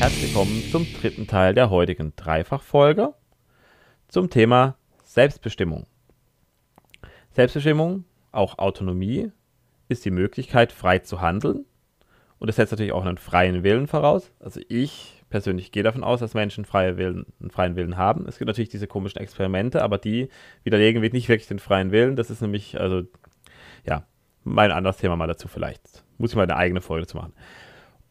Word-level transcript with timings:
herzlich 0.00 0.34
willkommen 0.34 0.62
zum 0.72 0.86
dritten 0.94 1.26
Teil 1.26 1.52
der 1.52 1.68
heutigen 1.68 2.14
Dreifachfolge 2.16 3.12
zum 4.08 4.30
Thema 4.30 4.78
Selbstbestimmung. 5.04 5.86
Selbstbestimmung, 7.32 8.04
auch 8.32 8.56
Autonomie, 8.56 9.30
ist 9.90 10.06
die 10.06 10.10
Möglichkeit, 10.10 10.72
frei 10.72 11.00
zu 11.00 11.20
handeln. 11.20 11.66
Und 12.38 12.46
das 12.46 12.56
setzt 12.56 12.72
natürlich 12.72 12.92
auch 12.92 13.04
einen 13.04 13.18
freien 13.18 13.62
Willen 13.62 13.86
voraus. 13.88 14.32
Also 14.40 14.62
ich 14.70 15.22
persönlich 15.28 15.70
gehe 15.70 15.82
davon 15.82 16.02
aus, 16.02 16.20
dass 16.20 16.32
Menschen 16.32 16.64
freie 16.64 16.96
Willen, 16.96 17.26
einen 17.38 17.50
freien 17.50 17.76
Willen 17.76 17.98
haben. 17.98 18.26
Es 18.26 18.38
gibt 18.38 18.46
natürlich 18.46 18.70
diese 18.70 18.86
komischen 18.86 19.20
Experimente, 19.20 19.82
aber 19.82 19.98
die 19.98 20.30
widerlegen 20.64 21.02
nicht 21.02 21.28
wirklich 21.28 21.48
den 21.48 21.58
freien 21.58 21.92
Willen. 21.92 22.16
Das 22.16 22.30
ist 22.30 22.40
nämlich, 22.40 22.80
also, 22.80 23.02
ja, 23.84 24.04
mein 24.44 24.72
anderes 24.72 24.96
Thema 24.96 25.16
mal 25.16 25.26
dazu 25.26 25.46
vielleicht. 25.46 26.04
Muss 26.16 26.30
ich 26.30 26.36
mal 26.36 26.44
eine 26.44 26.56
eigene 26.56 26.80
Folge 26.80 27.06
zu 27.06 27.18
machen. 27.18 27.34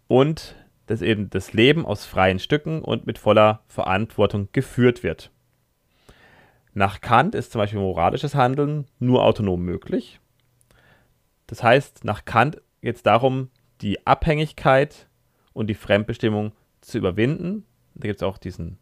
Und 0.08 0.56
dass 0.90 1.04
eben 1.04 1.30
das 1.30 1.54
Leben 1.54 1.86
aus 1.86 2.08
freien 2.08 2.40
Stücken 2.40 2.82
und 2.82 3.06
mit 3.06 3.20
voller 3.20 3.62
Verantwortung 3.68 4.50
geführt 4.54 5.04
wird. 5.04 5.30
Nach 6.74 7.00
Kant 7.00 7.36
ist 7.36 7.52
zum 7.52 7.60
Beispiel 7.60 7.80
moralisches 7.80 8.34
Handeln 8.34 8.88
nur 8.98 9.24
autonom 9.24 9.62
möglich. 9.62 10.20
Das 11.46 11.62
heißt, 11.62 12.06
nach 12.06 12.26
Kant 12.26 12.60
geht 12.82 12.96
es 12.96 13.04
darum, 13.04 13.52
die 13.82 14.08
Abhängigkeit 14.08 15.08
und 15.54 15.68
die 15.68 15.76
Fremdbestimmung 15.76 16.54
zu 16.82 16.98
überwinden. 16.98 17.66
Da 17.94 18.08
gibt 18.08 18.22
es 18.22 18.24
auch 18.24 18.40
diesen 18.40 18.80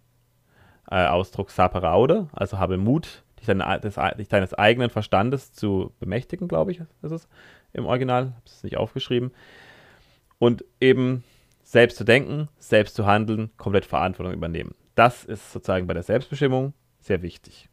äh, 0.90 1.08
Ausdruck 1.08 1.52
Saperaude, 1.52 2.30
also 2.32 2.58
habe 2.58 2.78
Mut, 2.78 3.26
dich, 3.38 3.48
deine, 3.48 3.82
des, 3.82 3.96
dich, 4.18 4.30
deines 4.30 4.54
eigenen 4.54 4.90
Verstandes 4.90 5.52
zu 5.52 5.92
bemächtigen, 6.00 6.48
glaube 6.48 6.72
ich, 6.72 6.80
ist 7.02 7.12
es 7.12 7.28
im 7.74 7.86
Original. 7.86 8.28
Habe 8.28 8.42
es 8.46 8.64
nicht 8.64 8.78
aufgeschrieben. 8.78 9.32
Und 10.40 10.64
eben 10.80 11.26
selbst 11.68 11.98
zu 11.98 12.06
denken, 12.06 12.48
selbst 12.58 12.96
zu 12.96 13.06
handeln, 13.06 13.52
komplett 13.58 13.86
Verantwortung 13.86 14.34
übernehmen. 14.34 14.74
Das 14.96 15.26
ist 15.26 15.52
sozusagen 15.52 15.86
bei 15.86 15.94
der 15.94 16.02
Selbstbestimmung 16.02 16.72
sehr 17.02 17.22
wichtig. 17.22 17.68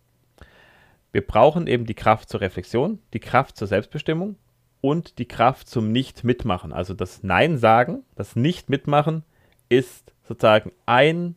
Wir 1.12 1.24
brauchen 1.24 1.68
eben 1.68 1.86
die 1.86 1.94
Kraft 1.94 2.28
zur 2.28 2.40
Reflexion, 2.40 2.98
die 3.12 3.20
Kraft 3.20 3.56
zur 3.56 3.68
Selbstbestimmung 3.68 4.34
und 4.80 5.20
die 5.20 5.28
Kraft 5.28 5.68
zum 5.68 5.92
Nicht-Mitmachen. 5.92 6.72
Also 6.72 6.92
das 6.92 7.22
Nein 7.22 7.56
sagen, 7.56 8.02
das 8.16 8.34
Nicht-Mitmachen 8.34 9.22
ist 9.68 10.12
sozusagen 10.24 10.72
ein 10.86 11.36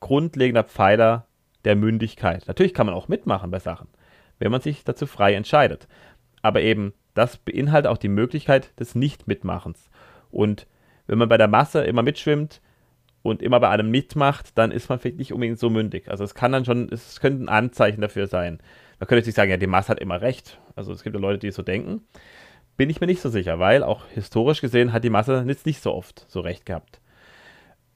grundlegender 0.00 0.64
Pfeiler 0.64 1.26
der 1.64 1.74
Mündigkeit. 1.74 2.46
Natürlich 2.46 2.74
kann 2.74 2.84
man 2.84 2.94
auch 2.94 3.08
mitmachen 3.08 3.50
bei 3.50 3.60
Sachen, 3.60 3.88
wenn 4.38 4.52
man 4.52 4.60
sich 4.60 4.84
dazu 4.84 5.06
frei 5.06 5.32
entscheidet. 5.32 5.88
Aber 6.42 6.60
eben 6.60 6.92
das 7.14 7.38
beinhaltet 7.38 7.90
auch 7.90 7.96
die 7.96 8.08
Möglichkeit 8.08 8.78
des 8.78 8.94
Nicht-Mitmachens. 8.94 9.88
Und 10.30 10.66
wenn 11.06 11.18
man 11.18 11.28
bei 11.28 11.38
der 11.38 11.48
Masse 11.48 11.84
immer 11.84 12.02
mitschwimmt 12.02 12.60
und 13.22 13.42
immer 13.42 13.60
bei 13.60 13.68
allem 13.68 13.90
mitmacht, 13.90 14.56
dann 14.56 14.70
ist 14.70 14.88
man 14.88 14.98
vielleicht 14.98 15.18
nicht 15.18 15.32
unbedingt 15.32 15.58
so 15.58 15.70
mündig. 15.70 16.10
Also 16.10 16.24
es 16.24 16.34
kann 16.34 16.52
dann 16.52 16.64
schon, 16.64 16.88
es 16.90 17.20
könnte 17.20 17.44
ein 17.44 17.48
Anzeichen 17.48 18.00
dafür 18.00 18.26
sein. 18.26 18.58
Man 19.00 19.08
könnte 19.08 19.24
sich 19.24 19.34
sagen, 19.34 19.50
ja, 19.50 19.56
die 19.56 19.66
Masse 19.66 19.88
hat 19.88 20.00
immer 20.00 20.20
recht. 20.20 20.60
Also 20.76 20.92
es 20.92 21.02
gibt 21.02 21.14
ja 21.14 21.20
Leute, 21.20 21.38
die 21.38 21.50
so 21.50 21.62
denken. 21.62 22.02
Bin 22.76 22.90
ich 22.90 23.00
mir 23.00 23.06
nicht 23.06 23.20
so 23.20 23.28
sicher, 23.28 23.58
weil 23.58 23.82
auch 23.82 24.06
historisch 24.08 24.60
gesehen 24.60 24.92
hat 24.92 25.04
die 25.04 25.10
Masse 25.10 25.44
jetzt 25.46 25.66
nicht 25.66 25.82
so 25.82 25.94
oft 25.94 26.26
so 26.28 26.40
recht 26.40 26.66
gehabt. 26.66 27.00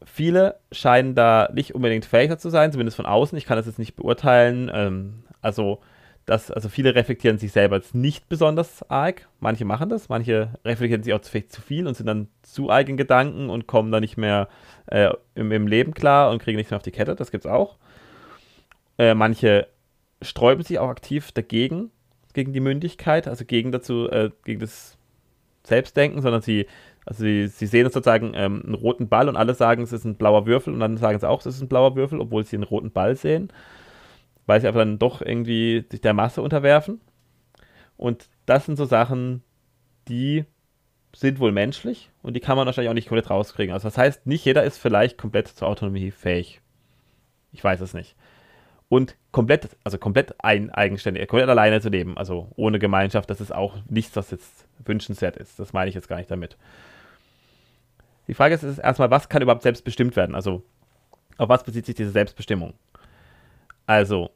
Viele 0.05 0.61
scheinen 0.71 1.15
da 1.15 1.51
nicht 1.53 1.75
unbedingt 1.75 2.05
fähiger 2.05 2.39
zu 2.39 2.51
sein, 2.51 2.71
zumindest 2.71 2.97
von 2.97 3.07
außen. 3.07 3.37
Ich 3.37 3.47
kann 3.47 3.57
das 3.57 3.67
jetzt 3.67 3.81
nicht 3.81 3.97
beurteilen. 3.97 4.71
Ähm, 4.73 5.25
also 5.43 5.81
dass 6.29 6.51
also 6.51 6.69
viele 6.69 6.95
reflektieren 6.95 7.39
sich 7.39 7.53
selber 7.53 7.77
als 7.77 7.95
nicht 7.95 8.29
besonders 8.29 8.89
arg. 8.91 9.29
Manche 9.41 9.65
machen 9.65 9.89
das, 9.89 10.11
manche 10.11 10.51
reflektieren 10.63 11.03
sich 11.03 11.15
auch 11.15 11.25
vielleicht 11.25 11.51
zu 11.51 11.63
viel 11.63 11.87
und 11.87 11.97
sind 11.97 12.07
dann 12.07 12.29
zu 12.43 12.69
in 12.69 12.99
Gedanken 12.99 13.49
und 13.49 13.67
kommen 13.67 13.91
dann 13.91 14.03
nicht 14.03 14.19
mehr 14.19 14.49
äh, 14.87 15.09
im, 15.35 15.53
im, 15.53 15.67
Leben 15.67 15.95
klar 15.95 16.31
und 16.31 16.43
kriegen 16.43 16.59
nichts 16.59 16.71
mehr 16.71 16.77
auf 16.77 16.83
die 16.83 16.91
Kette. 16.91 17.15
Das 17.15 17.31
gibt 17.31 17.47
es 17.47 17.51
auch. 17.51 17.79
Äh, 18.99 19.15
manche 19.15 19.69
sträuben 20.21 20.63
sich 20.63 20.79
auch 20.79 20.91
aktiv 20.91 21.33
dagegen, 21.33 21.91
gegen 22.35 22.53
die 22.53 22.61
Mündigkeit, 22.61 23.27
also 23.27 23.47
gegen 23.47 23.73
dazu, 23.73 24.11
äh, 24.11 24.31
gegen 24.45 24.61
das 24.61 24.99
Selbstdenken, 25.65 26.21
sondern 26.21 26.43
sie, 26.43 26.67
also 27.07 27.25
sie, 27.25 27.49
sie 27.49 27.67
sehen 27.67 27.87
sozusagen 27.87 28.33
ähm, 28.35 28.63
einen 28.67 28.75
roten 28.75 29.09
Ball 29.09 29.31
und 29.31 29.37
alle 29.37 29.55
sagen, 29.55 29.83
es 29.83 29.95
ist 29.95 30.05
ein 30.05 30.17
blauer 30.17 30.45
Würfel 30.45 30.75
und 30.75 30.81
dann 30.81 30.99
sagen 30.99 31.19
sie 31.19 31.29
auch, 31.29 31.41
es 31.41 31.47
ist 31.47 31.63
ein 31.63 31.69
blauer 31.69 31.97
Würfel, 31.97 32.21
obwohl 32.21 32.45
sie 32.45 32.57
einen 32.57 32.65
roten 32.65 32.91
Ball 32.91 33.17
sehen 33.17 33.51
weil 34.49 34.63
sie 34.63 34.67
aber 34.67 34.79
dann 34.79 34.99
doch 34.99 35.21
irgendwie 35.21 35.85
sich 35.91 36.01
der 36.01 36.15
Masse 36.15 36.41
unterwerfen. 36.41 37.03
Und 37.99 38.31
das 38.47 38.65
sind 38.65 38.77
so 38.77 38.87
Sachen, 38.87 39.43
die 40.09 40.47
sind 41.15 41.39
wohl 41.39 41.53
menschlich 41.53 42.11
und 42.23 42.33
die 42.35 42.41
kann 42.41 42.57
man 42.57 42.65
wahrscheinlich 42.65 42.89
auch 42.89 42.95
nicht 42.95 43.09
komplett 43.09 43.29
rauskriegen. 43.29 43.75
Also 43.75 43.89
das 43.89 43.99
heißt, 43.99 44.27
nicht 44.27 44.47
jeder 44.47 44.65
ist 44.65 44.79
vielleicht 44.79 45.19
komplett 45.19 45.49
zur 45.49 45.69
Autonomie 45.69 46.11
fähig. 46.11 46.63
Ich 47.53 47.63
weiß 47.63 47.83
es 47.83 47.93
nicht. 47.93 48.17
Und 48.89 49.17
komplett, 49.33 49.77
also 49.85 49.99
komplett 49.99 50.35
ein, 50.43 50.71
eigenständig, 50.71 51.29
komplett 51.29 51.51
alleine 51.51 51.83
zu 51.83 51.91
leben, 51.91 52.17
also 52.17 52.51
ohne 52.57 52.79
Gemeinschaft, 52.79 53.29
das 53.29 53.43
ist 53.43 53.55
auch 53.55 53.77
nichts, 53.91 54.17
was 54.17 54.31
jetzt 54.31 54.67
wünschenswert 54.83 55.37
ist. 55.37 55.59
Das 55.59 55.75
meine 55.75 55.91
ich 55.91 55.95
jetzt 55.95 56.09
gar 56.09 56.17
nicht 56.17 56.31
damit. 56.31 56.57
Die 58.29 58.35
Frage 58.35 58.55
ist, 58.55 58.63
ist 58.63 58.79
erstmal, 58.79 59.11
was 59.11 59.29
kann 59.29 59.43
überhaupt 59.43 59.63
selbst 59.63 59.85
bestimmt 59.85 60.17
werden? 60.17 60.35
Also 60.35 60.63
auf 61.37 61.51
was 61.51 61.65
bezieht 61.65 61.85
sich 61.85 61.97
diese 61.97 62.13
Selbstbestimmung? 62.13 62.73
Also, 63.89 64.31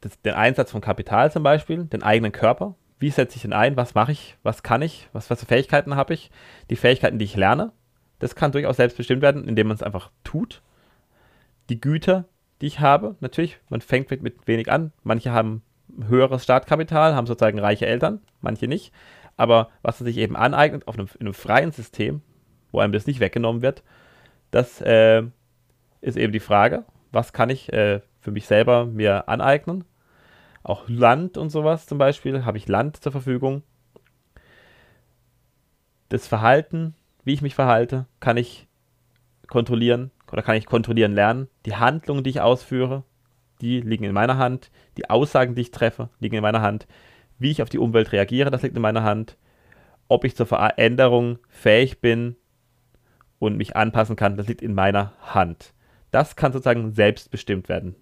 das, 0.00 0.20
den 0.22 0.34
Einsatz 0.34 0.70
von 0.70 0.80
Kapital 0.80 1.32
zum 1.32 1.42
Beispiel, 1.42 1.84
den 1.84 2.02
eigenen 2.02 2.32
Körper. 2.32 2.74
Wie 2.98 3.10
setze 3.10 3.36
ich 3.36 3.42
den 3.42 3.52
ein? 3.52 3.76
Was 3.76 3.94
mache 3.94 4.12
ich? 4.12 4.36
Was 4.42 4.62
kann 4.62 4.82
ich? 4.82 5.08
Was, 5.12 5.30
was 5.30 5.40
für 5.40 5.46
Fähigkeiten 5.46 5.96
habe 5.96 6.14
ich? 6.14 6.30
Die 6.70 6.76
Fähigkeiten, 6.76 7.18
die 7.18 7.24
ich 7.24 7.36
lerne, 7.36 7.72
das 8.18 8.34
kann 8.34 8.52
durchaus 8.52 8.76
selbst 8.76 8.96
bestimmt 8.96 9.22
werden, 9.22 9.46
indem 9.46 9.68
man 9.68 9.74
es 9.74 9.82
einfach 9.82 10.10
tut. 10.24 10.62
Die 11.68 11.80
Güter, 11.80 12.24
die 12.60 12.66
ich 12.66 12.80
habe, 12.80 13.16
natürlich, 13.20 13.58
man 13.68 13.80
fängt 13.80 14.10
mit, 14.10 14.22
mit 14.22 14.46
wenig 14.46 14.70
an. 14.70 14.92
Manche 15.02 15.32
haben 15.32 15.62
höheres 16.08 16.44
Startkapital, 16.44 17.14
haben 17.14 17.26
sozusagen 17.26 17.58
reiche 17.58 17.86
Eltern, 17.86 18.20
manche 18.40 18.68
nicht. 18.68 18.92
Aber 19.36 19.68
was 19.82 20.00
man 20.00 20.06
sich 20.06 20.16
eben 20.16 20.36
aneignet 20.36 20.88
auf 20.88 20.98
einem, 20.98 21.08
in 21.14 21.26
einem 21.26 21.34
freien 21.34 21.72
System, 21.72 22.22
wo 22.72 22.80
einem 22.80 22.92
das 22.92 23.06
nicht 23.06 23.20
weggenommen 23.20 23.62
wird, 23.62 23.82
das 24.50 24.80
äh, 24.80 25.22
ist 26.00 26.16
eben 26.16 26.32
die 26.32 26.40
Frage, 26.40 26.84
was 27.12 27.32
kann 27.32 27.50
ich 27.50 27.72
äh, 27.72 28.00
für 28.26 28.32
mich 28.32 28.46
selber 28.46 28.86
mir 28.86 29.28
aneignen. 29.28 29.84
Auch 30.64 30.88
Land 30.88 31.38
und 31.38 31.50
sowas 31.50 31.86
zum 31.86 31.96
Beispiel, 31.96 32.44
habe 32.44 32.58
ich 32.58 32.66
Land 32.66 32.96
zur 32.96 33.12
Verfügung. 33.12 33.62
Das 36.08 36.26
Verhalten, 36.26 36.96
wie 37.22 37.34
ich 37.34 37.40
mich 37.40 37.54
verhalte, 37.54 38.06
kann 38.18 38.36
ich 38.36 38.66
kontrollieren 39.46 40.10
oder 40.32 40.42
kann 40.42 40.56
ich 40.56 40.66
kontrollieren 40.66 41.12
lernen. 41.12 41.46
Die 41.66 41.76
Handlungen, 41.76 42.24
die 42.24 42.30
ich 42.30 42.40
ausführe, 42.40 43.04
die 43.60 43.80
liegen 43.80 44.02
in 44.02 44.12
meiner 44.12 44.38
Hand. 44.38 44.72
Die 44.96 45.08
Aussagen, 45.08 45.54
die 45.54 45.62
ich 45.62 45.70
treffe, 45.70 46.08
liegen 46.18 46.34
in 46.34 46.42
meiner 46.42 46.62
Hand. 46.62 46.88
Wie 47.38 47.52
ich 47.52 47.62
auf 47.62 47.68
die 47.68 47.78
Umwelt 47.78 48.10
reagiere, 48.10 48.50
das 48.50 48.62
liegt 48.62 48.74
in 48.74 48.82
meiner 48.82 49.04
Hand. 49.04 49.36
Ob 50.08 50.24
ich 50.24 50.34
zur 50.34 50.46
Veränderung 50.46 51.38
fähig 51.48 52.00
bin 52.00 52.34
und 53.38 53.56
mich 53.56 53.76
anpassen 53.76 54.16
kann, 54.16 54.36
das 54.36 54.48
liegt 54.48 54.62
in 54.62 54.74
meiner 54.74 55.12
Hand. 55.20 55.74
Das 56.10 56.34
kann 56.34 56.52
sozusagen 56.52 56.92
selbstbestimmt 56.92 57.68
werden. 57.68 57.94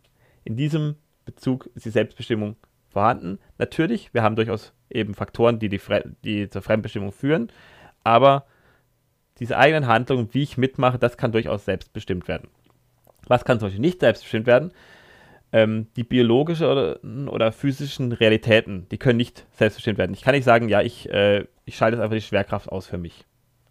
In 0.44 0.56
diesem 0.56 0.96
Bezug 1.24 1.68
ist 1.74 1.86
die 1.86 1.90
Selbstbestimmung 1.90 2.56
vorhanden. 2.88 3.38
Natürlich, 3.58 4.14
wir 4.14 4.22
haben 4.22 4.36
durchaus 4.36 4.72
eben 4.90 5.14
Faktoren, 5.14 5.58
die, 5.58 5.68
die, 5.68 5.80
die 6.24 6.48
zur 6.48 6.62
Fremdbestimmung 6.62 7.12
führen, 7.12 7.50
aber 8.04 8.46
diese 9.38 9.56
eigenen 9.58 9.86
Handlungen, 9.86 10.28
wie 10.32 10.42
ich 10.42 10.56
mitmache, 10.56 10.98
das 10.98 11.16
kann 11.16 11.32
durchaus 11.32 11.64
selbstbestimmt 11.64 12.28
werden. 12.28 12.48
Was 13.26 13.44
kann 13.44 13.58
zum 13.58 13.66
Beispiel 13.66 13.80
nicht 13.80 14.00
selbstbestimmt 14.00 14.46
werden? 14.46 14.72
Ähm, 15.52 15.88
die 15.96 16.04
biologischen 16.04 16.66
oder, 16.66 16.98
oder, 17.32 17.52
physischen 17.52 18.12
Realitäten, 18.12 18.86
die 18.90 18.98
können 18.98 19.16
nicht 19.16 19.46
selbstbestimmt 19.52 19.98
werden. 19.98 20.14
Ich 20.14 20.22
kann 20.22 20.34
nicht 20.34 20.44
sagen, 20.44 20.68
ja, 20.68 20.82
ich, 20.82 21.08
äh, 21.10 21.46
ich 21.64 21.76
schalte 21.76 21.96
jetzt 21.96 22.02
einfach 22.02 22.16
die 22.16 22.22
Schwerkraft 22.22 22.68
aus 22.68 22.86
für 22.86 22.98
mich. 22.98 23.24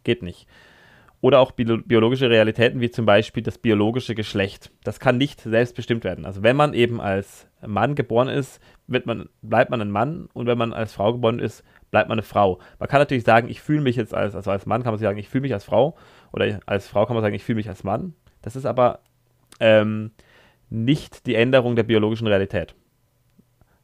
Geht 0.03 0.21
nicht. 0.21 0.47
Oder 1.23 1.39
auch 1.39 1.51
biologische 1.51 2.29
Realitäten, 2.29 2.81
wie 2.81 2.91
zum 2.91 3.05
Beispiel 3.05 3.43
das 3.43 3.57
biologische 3.57 4.13
Geschlecht. 4.13 4.71
Das 4.83 4.99
kann 4.99 5.17
nicht 5.17 5.39
selbstbestimmt 5.39 6.03
werden. 6.03 6.25
Also 6.25 6.43
wenn 6.43 6.57
man 6.57 6.73
eben 6.73 6.99
als 6.99 7.47
Mann 7.65 7.95
geboren 7.95 8.27
ist, 8.27 8.59
man, 8.87 9.29
bleibt 9.41 9.71
man 9.71 9.79
ein 9.79 9.89
Mann 9.89 10.27
und 10.33 10.47
wenn 10.47 10.57
man 10.57 10.73
als 10.73 10.91
Frau 10.91 11.13
geboren 11.13 11.39
ist, 11.39 11.63
bleibt 11.91 12.09
man 12.09 12.17
eine 12.17 12.23
Frau. 12.23 12.59
Man 12.77 12.89
kann 12.89 12.99
natürlich 12.99 13.23
sagen, 13.23 13.47
ich 13.47 13.61
fühle 13.61 13.79
mich 13.79 13.95
jetzt 13.95 14.13
als, 14.13 14.35
also 14.35 14.51
als 14.51 14.65
Mann 14.65 14.83
kann 14.83 14.91
man 14.91 14.99
sagen, 14.99 15.17
ich 15.17 15.29
fühle 15.29 15.43
mich 15.43 15.53
als 15.53 15.63
Frau 15.63 15.95
oder 16.33 16.59
als 16.65 16.89
Frau 16.89 17.05
kann 17.05 17.15
man 17.15 17.23
sagen, 17.23 17.35
ich 17.35 17.43
fühle 17.45 17.55
mich 17.55 17.69
als 17.69 17.85
Mann. 17.85 18.15
Das 18.41 18.57
ist 18.57 18.65
aber 18.65 18.99
ähm, 19.61 20.11
nicht 20.69 21.25
die 21.25 21.35
Änderung 21.35 21.77
der 21.77 21.83
biologischen 21.83 22.27
Realität. 22.27 22.75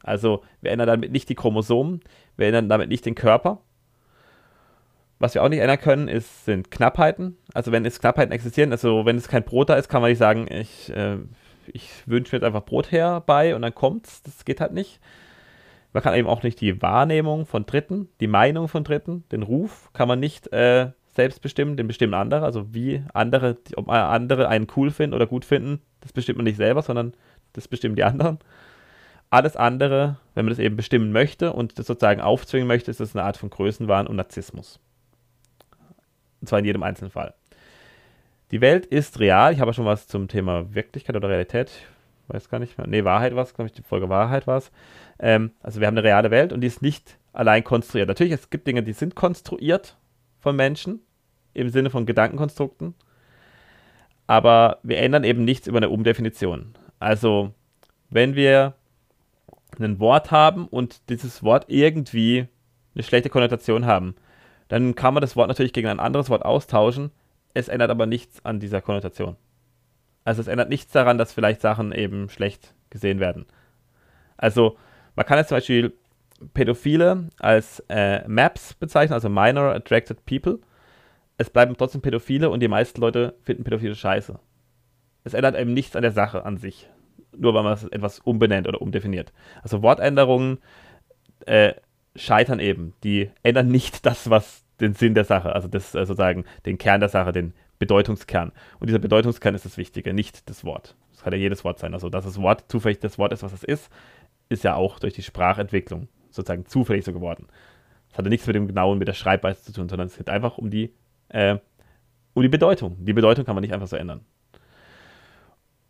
Also 0.02 0.42
wir 0.60 0.72
ändern 0.72 0.88
damit 0.88 1.10
nicht 1.10 1.30
die 1.30 1.36
Chromosomen, 1.36 2.00
wir 2.36 2.48
ändern 2.48 2.68
damit 2.68 2.90
nicht 2.90 3.06
den 3.06 3.14
Körper, 3.14 3.62
was 5.20 5.34
wir 5.34 5.44
auch 5.44 5.48
nicht 5.50 5.60
ändern 5.60 5.78
können, 5.78 6.08
ist, 6.08 6.46
sind 6.46 6.70
Knappheiten. 6.70 7.36
Also 7.52 7.70
wenn 7.70 7.84
es 7.84 8.00
Knappheiten 8.00 8.32
existieren, 8.32 8.72
also 8.72 9.04
wenn 9.04 9.16
es 9.16 9.28
kein 9.28 9.44
Brot 9.44 9.68
da 9.68 9.74
ist, 9.74 9.90
kann 9.90 10.00
man 10.00 10.10
nicht 10.10 10.18
sagen, 10.18 10.46
ich, 10.50 10.90
äh, 10.96 11.18
ich 11.66 11.90
wünsche 12.06 12.34
mir 12.34 12.38
jetzt 12.38 12.46
einfach 12.46 12.64
Brot 12.64 12.90
herbei 12.90 13.54
und 13.54 13.60
dann 13.62 13.74
kommt's. 13.74 14.22
Das 14.22 14.46
geht 14.46 14.62
halt 14.62 14.72
nicht. 14.72 14.98
Man 15.92 16.02
kann 16.02 16.14
eben 16.14 16.26
auch 16.26 16.42
nicht 16.42 16.60
die 16.60 16.80
Wahrnehmung 16.80 17.44
von 17.46 17.66
Dritten, 17.66 18.08
die 18.20 18.28
Meinung 18.28 18.66
von 18.66 18.82
Dritten, 18.82 19.24
den 19.30 19.42
Ruf 19.42 19.90
kann 19.92 20.08
man 20.08 20.20
nicht 20.20 20.52
äh, 20.52 20.92
selbst 21.14 21.42
bestimmen, 21.42 21.76
den 21.76 21.86
bestimmen 21.86 22.14
andere. 22.14 22.44
Also 22.44 22.72
wie 22.72 23.02
andere, 23.12 23.58
ob 23.76 23.90
andere 23.90 24.48
einen 24.48 24.68
cool 24.76 24.90
finden 24.90 25.14
oder 25.14 25.26
gut 25.26 25.44
finden, 25.44 25.82
das 26.00 26.12
bestimmt 26.14 26.38
man 26.38 26.44
nicht 26.44 26.56
selber, 26.56 26.80
sondern 26.80 27.12
das 27.52 27.68
bestimmen 27.68 27.96
die 27.96 28.04
anderen. 28.04 28.38
Alles 29.28 29.54
andere, 29.54 30.16
wenn 30.34 30.46
man 30.46 30.50
das 30.50 30.58
eben 30.58 30.76
bestimmen 30.76 31.12
möchte 31.12 31.52
und 31.52 31.78
das 31.78 31.86
sozusagen 31.86 32.22
aufzwingen 32.22 32.66
möchte, 32.66 32.90
ist 32.90 33.00
das 33.00 33.14
eine 33.14 33.24
Art 33.24 33.36
von 33.36 33.50
Größenwahn 33.50 34.06
und 34.06 34.16
Narzissmus. 34.16 34.80
Und 36.40 36.48
zwar 36.48 36.58
in 36.58 36.64
jedem 36.64 36.82
einzelnen 36.82 37.10
Fall. 37.10 37.34
Die 38.50 38.60
Welt 38.60 38.86
ist 38.86 39.20
real. 39.20 39.52
Ich 39.52 39.60
habe 39.60 39.72
schon 39.72 39.84
was 39.84 40.08
zum 40.08 40.28
Thema 40.28 40.74
Wirklichkeit 40.74 41.16
oder 41.16 41.28
Realität. 41.28 41.70
Weiß 42.28 42.48
gar 42.48 42.58
nicht 42.58 42.78
mehr. 42.78 42.86
Nee, 42.86 43.04
Wahrheit 43.04 43.34
war 43.34 43.42
es, 43.42 43.54
glaube 43.54 43.66
ich, 43.66 43.72
die 43.72 43.82
Folge 43.82 44.08
Wahrheit 44.08 44.46
war 44.46 44.58
es. 44.58 44.70
Ähm, 45.18 45.52
also 45.62 45.80
wir 45.80 45.86
haben 45.86 45.96
eine 45.96 46.06
reale 46.06 46.30
Welt 46.30 46.52
und 46.52 46.60
die 46.60 46.66
ist 46.66 46.82
nicht 46.82 47.18
allein 47.32 47.64
konstruiert. 47.64 48.08
Natürlich, 48.08 48.32
es 48.32 48.50
gibt 48.50 48.66
Dinge, 48.66 48.82
die 48.82 48.92
sind 48.92 49.14
konstruiert 49.14 49.96
von 50.40 50.56
Menschen, 50.56 51.00
im 51.54 51.68
Sinne 51.68 51.90
von 51.90 52.06
Gedankenkonstrukten. 52.06 52.94
Aber 54.26 54.78
wir 54.82 54.98
ändern 54.98 55.24
eben 55.24 55.44
nichts 55.44 55.66
über 55.66 55.78
eine 55.78 55.90
Umdefinition. 55.90 56.74
Also, 57.00 57.52
wenn 58.10 58.34
wir 58.36 58.74
ein 59.78 59.98
Wort 59.98 60.30
haben 60.30 60.66
und 60.66 61.08
dieses 61.08 61.42
Wort 61.42 61.64
irgendwie 61.68 62.46
eine 62.94 63.02
schlechte 63.02 63.30
Konnotation 63.30 63.86
haben, 63.86 64.14
dann 64.70 64.94
kann 64.94 65.12
man 65.12 65.20
das 65.20 65.36
Wort 65.36 65.48
natürlich 65.48 65.74
gegen 65.74 65.88
ein 65.88 66.00
anderes 66.00 66.30
Wort 66.30 66.44
austauschen. 66.44 67.10
Es 67.52 67.68
ändert 67.68 67.90
aber 67.90 68.06
nichts 68.06 68.42
an 68.44 68.58
dieser 68.58 68.80
Konnotation. 68.80 69.36
Also 70.24 70.40
es 70.40 70.48
ändert 70.48 70.70
nichts 70.70 70.90
daran, 70.92 71.18
dass 71.18 71.34
vielleicht 71.34 71.60
Sachen 71.60 71.92
eben 71.92 72.30
schlecht 72.30 72.74
gesehen 72.88 73.20
werden. 73.20 73.44
Also 74.38 74.78
man 75.14 75.26
kann 75.26 75.36
jetzt 75.38 75.48
zum 75.48 75.58
Beispiel 75.58 75.92
Pädophile 76.54 77.28
als 77.38 77.84
äh, 77.90 78.26
Maps 78.26 78.72
bezeichnen, 78.72 79.14
also 79.14 79.28
Minor 79.28 79.74
Attracted 79.74 80.24
People. 80.24 80.60
Es 81.36 81.50
bleiben 81.50 81.76
trotzdem 81.76 82.00
Pädophile 82.00 82.48
und 82.48 82.60
die 82.60 82.68
meisten 82.68 83.00
Leute 83.00 83.34
finden 83.42 83.64
Pädophile 83.64 83.94
scheiße. 83.94 84.38
Es 85.24 85.34
ändert 85.34 85.58
eben 85.58 85.74
nichts 85.74 85.96
an 85.96 86.02
der 86.02 86.12
Sache 86.12 86.44
an 86.44 86.56
sich 86.56 86.88
nur 87.36 87.54
weil 87.54 87.62
man 87.62 87.72
es 87.72 87.84
etwas 87.84 88.20
umbenennt 88.20 88.68
oder 88.68 88.80
umdefiniert. 88.80 89.32
Also 89.62 89.82
Wortänderungen 89.82 90.58
äh, 91.46 91.74
scheitern 92.16 92.60
eben. 92.60 92.94
Die 93.04 93.30
ändern 93.42 93.68
nicht 93.68 94.06
das, 94.06 94.30
was 94.30 94.64
den 94.80 94.94
Sinn 94.94 95.14
der 95.14 95.24
Sache, 95.24 95.54
also 95.54 95.68
das 95.68 95.94
äh, 95.94 96.06
sozusagen 96.06 96.44
den 96.66 96.78
Kern 96.78 97.00
der 97.00 97.08
Sache, 97.08 97.32
den 97.32 97.52
Bedeutungskern. 97.78 98.52
Und 98.78 98.88
dieser 98.88 98.98
Bedeutungskern 98.98 99.54
ist 99.54 99.64
das 99.64 99.76
Wichtige, 99.76 100.12
nicht 100.14 100.48
das 100.48 100.64
Wort. 100.64 100.96
Das 101.12 101.22
kann 101.22 101.32
ja 101.32 101.38
jedes 101.38 101.64
Wort 101.64 101.78
sein. 101.78 101.94
Also, 101.94 102.08
dass 102.08 102.24
das 102.24 102.40
Wort 102.40 102.64
zufällig 102.68 102.98
das 103.00 103.18
Wort 103.18 103.32
ist, 103.32 103.42
was 103.42 103.52
es 103.52 103.64
ist, 103.64 103.90
ist 104.48 104.64
ja 104.64 104.74
auch 104.74 104.98
durch 104.98 105.14
die 105.14 105.22
Sprachentwicklung 105.22 106.08
sozusagen 106.30 106.66
zufällig 106.66 107.04
so 107.04 107.12
geworden. 107.12 107.46
Das 108.08 108.18
hat 108.18 108.24
ja 108.24 108.30
nichts 108.30 108.46
mit 108.46 108.56
dem 108.56 108.66
genauen, 108.66 108.98
mit 108.98 109.08
der 109.08 109.14
Schreibweise 109.14 109.62
zu 109.62 109.72
tun, 109.72 109.88
sondern 109.88 110.08
es 110.08 110.16
geht 110.16 110.30
einfach 110.30 110.58
um 110.58 110.70
die, 110.70 110.94
äh, 111.28 111.58
um 112.34 112.42
die 112.42 112.48
Bedeutung. 112.48 112.96
Die 113.04 113.12
Bedeutung 113.12 113.44
kann 113.44 113.54
man 113.54 113.62
nicht 113.62 113.72
einfach 113.72 113.86
so 113.86 113.96
ändern 113.96 114.24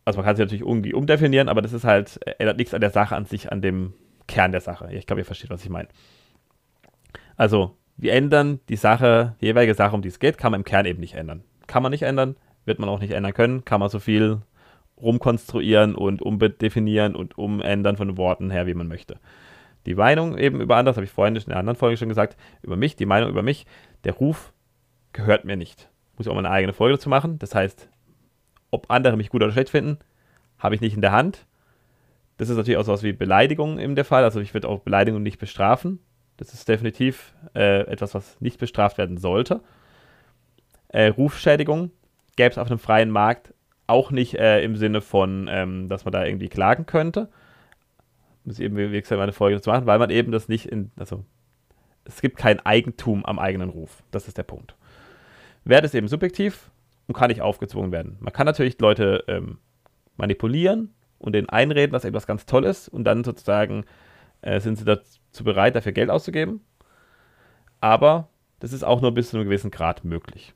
also 0.05 0.17
man 0.17 0.25
kann 0.25 0.35
sie 0.35 0.41
natürlich 0.41 0.61
irgendwie 0.61 0.93
umdefinieren, 0.93 1.49
aber 1.49 1.61
das 1.61 1.73
ist 1.73 1.83
halt, 1.83 2.19
ändert 2.39 2.57
nichts 2.57 2.73
an 2.73 2.81
der 2.81 2.89
Sache 2.89 3.15
an 3.15 3.25
sich, 3.25 3.51
an 3.51 3.61
dem 3.61 3.93
Kern 4.31 4.51
der 4.51 4.61
Sache. 4.61 4.89
Ich 4.93 5.05
glaube, 5.05 5.21
ihr 5.21 5.25
versteht, 5.25 5.49
was 5.49 5.63
ich 5.63 5.69
meine. 5.69 5.89
Also, 7.35 7.77
wir 7.97 8.13
ändern 8.13 8.59
die 8.69 8.77
Sache, 8.77 9.35
die 9.41 9.45
jeweilige 9.45 9.75
Sache, 9.75 9.93
um 9.93 10.01
die 10.01 10.07
es 10.07 10.19
geht, 10.19 10.37
kann 10.37 10.51
man 10.51 10.61
im 10.61 10.65
Kern 10.65 10.85
eben 10.85 10.99
nicht 10.99 11.15
ändern. 11.15 11.43
Kann 11.67 11.83
man 11.83 11.91
nicht 11.91 12.03
ändern, 12.03 12.37
wird 12.65 12.79
man 12.79 12.89
auch 12.89 12.99
nicht 12.99 13.11
ändern 13.11 13.33
können, 13.33 13.65
kann 13.65 13.79
man 13.79 13.89
so 13.89 13.99
viel 13.99 14.41
rumkonstruieren 14.97 15.95
und 15.95 16.21
umdefinieren 16.21 17.15
und 17.15 17.37
umändern 17.37 17.97
von 17.97 18.17
Worten 18.17 18.51
her, 18.51 18.67
wie 18.67 18.73
man 18.73 18.87
möchte. 18.87 19.17
Die 19.85 19.95
Meinung 19.95 20.37
eben 20.37 20.61
über 20.61 20.77
andere, 20.77 20.91
das 20.91 20.97
habe 20.97 21.05
ich 21.05 21.11
vorhin 21.11 21.35
in 21.35 21.43
der 21.45 21.57
anderen 21.57 21.77
Folge 21.77 21.97
schon 21.97 22.09
gesagt, 22.09 22.37
über 22.61 22.75
mich, 22.75 22.95
die 22.95 23.05
Meinung 23.05 23.29
über 23.29 23.43
mich, 23.43 23.65
der 24.03 24.13
Ruf 24.13 24.53
gehört 25.11 25.43
mir 25.43 25.57
nicht. 25.57 25.89
Muss 26.15 26.27
ich 26.27 26.31
auch 26.31 26.35
mal 26.35 26.45
eine 26.45 26.53
eigene 26.53 26.73
Folge 26.73 26.97
dazu 26.97 27.09
machen. 27.09 27.39
Das 27.39 27.55
heißt, 27.55 27.89
ob 28.69 28.89
andere 28.89 29.17
mich 29.17 29.29
gut 29.29 29.41
oder 29.41 29.51
schlecht 29.51 29.69
finden, 29.69 29.97
habe 30.59 30.75
ich 30.75 30.81
nicht 30.81 30.95
in 30.95 31.01
der 31.01 31.11
Hand. 31.11 31.45
Das 32.41 32.49
ist 32.49 32.57
natürlich 32.57 32.79
auch 32.79 32.85
so 32.85 32.91
was 32.91 33.03
wie 33.03 33.13
Beleidigung 33.13 33.77
in 33.77 33.93
der 33.95 34.03
Fall. 34.03 34.23
Also 34.23 34.39
ich 34.39 34.55
würde 34.55 34.67
auch 34.67 34.79
Beleidigung 34.79 35.21
nicht 35.21 35.37
bestrafen. 35.37 35.99
Das 36.37 36.55
ist 36.55 36.67
definitiv 36.67 37.35
äh, 37.53 37.81
etwas, 37.81 38.15
was 38.15 38.41
nicht 38.41 38.57
bestraft 38.57 38.97
werden 38.97 39.17
sollte. 39.17 39.61
Äh, 40.87 41.09
Rufschädigung 41.09 41.91
gäbe 42.37 42.49
es 42.49 42.57
auf 42.57 42.71
einem 42.71 42.79
freien 42.79 43.11
Markt 43.11 43.53
auch 43.85 44.09
nicht 44.09 44.39
äh, 44.39 44.63
im 44.63 44.75
Sinne 44.75 45.01
von, 45.01 45.47
ähm, 45.51 45.87
dass 45.87 46.03
man 46.03 46.13
da 46.13 46.25
irgendwie 46.25 46.49
klagen 46.49 46.87
könnte. 46.87 47.29
Muss 48.43 48.57
ich 48.57 48.65
eben, 48.65 48.75
wie 48.75 48.99
gesagt, 48.99 49.19
meine 49.19 49.33
Folge 49.33 49.61
zu 49.61 49.69
machen, 49.69 49.85
weil 49.85 49.99
man 49.99 50.09
eben 50.09 50.31
das 50.31 50.47
nicht 50.47 50.65
in, 50.65 50.89
also 50.97 51.23
es 52.05 52.21
gibt 52.21 52.37
kein 52.37 52.59
Eigentum 52.59 53.23
am 53.23 53.37
eigenen 53.37 53.69
Ruf. 53.69 54.01
Das 54.09 54.27
ist 54.27 54.39
der 54.39 54.43
Punkt. 54.43 54.75
Wäre 55.63 55.83
das 55.83 55.93
eben 55.93 56.07
subjektiv, 56.07 56.71
und 57.05 57.13
kann 57.13 57.29
nicht 57.29 57.41
aufgezwungen 57.41 57.91
werden. 57.91 58.17
Man 58.19 58.33
kann 58.33 58.47
natürlich 58.47 58.79
Leute 58.79 59.25
ähm, 59.27 59.59
manipulieren 60.17 60.95
und 61.21 61.33
denen 61.33 61.49
einreden, 61.49 61.93
dass 61.93 62.03
etwas 62.03 62.27
ganz 62.27 62.45
toll 62.45 62.65
ist 62.65 62.89
und 62.89 63.03
dann 63.03 63.23
sozusagen 63.23 63.85
äh, 64.41 64.59
sind 64.59 64.77
sie 64.77 64.85
dazu 64.85 65.43
bereit, 65.43 65.75
dafür 65.75 65.91
Geld 65.91 66.09
auszugeben. 66.09 66.61
Aber 67.79 68.29
das 68.59 68.73
ist 68.73 68.83
auch 68.83 69.01
nur 69.01 69.13
bis 69.13 69.29
zu 69.29 69.37
einem 69.37 69.45
gewissen 69.45 69.71
Grad 69.71 70.03
möglich. 70.03 70.53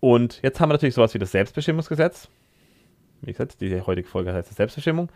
Und 0.00 0.40
jetzt 0.42 0.60
haben 0.60 0.68
wir 0.68 0.74
natürlich 0.74 0.94
sowas 0.94 1.14
wie 1.14 1.18
das 1.18 1.32
Selbstbestimmungsgesetz. 1.32 2.28
Wie 3.22 3.32
gesagt, 3.32 3.60
die 3.60 3.80
heutige 3.80 4.08
Folge 4.08 4.32
heißt 4.32 4.54
Selbstbestimmung. 4.54 5.10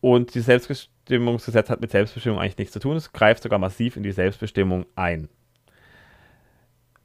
Und 0.00 0.34
dieses 0.34 0.46
Selbstbestimmungsgesetz 0.46 1.70
hat 1.70 1.80
mit 1.80 1.90
Selbstbestimmung 1.90 2.38
eigentlich 2.38 2.58
nichts 2.58 2.72
zu 2.72 2.78
tun. 2.78 2.96
Es 2.96 3.12
greift 3.12 3.42
sogar 3.42 3.58
massiv 3.58 3.96
in 3.96 4.02
die 4.02 4.12
Selbstbestimmung 4.12 4.86
ein. 4.94 5.28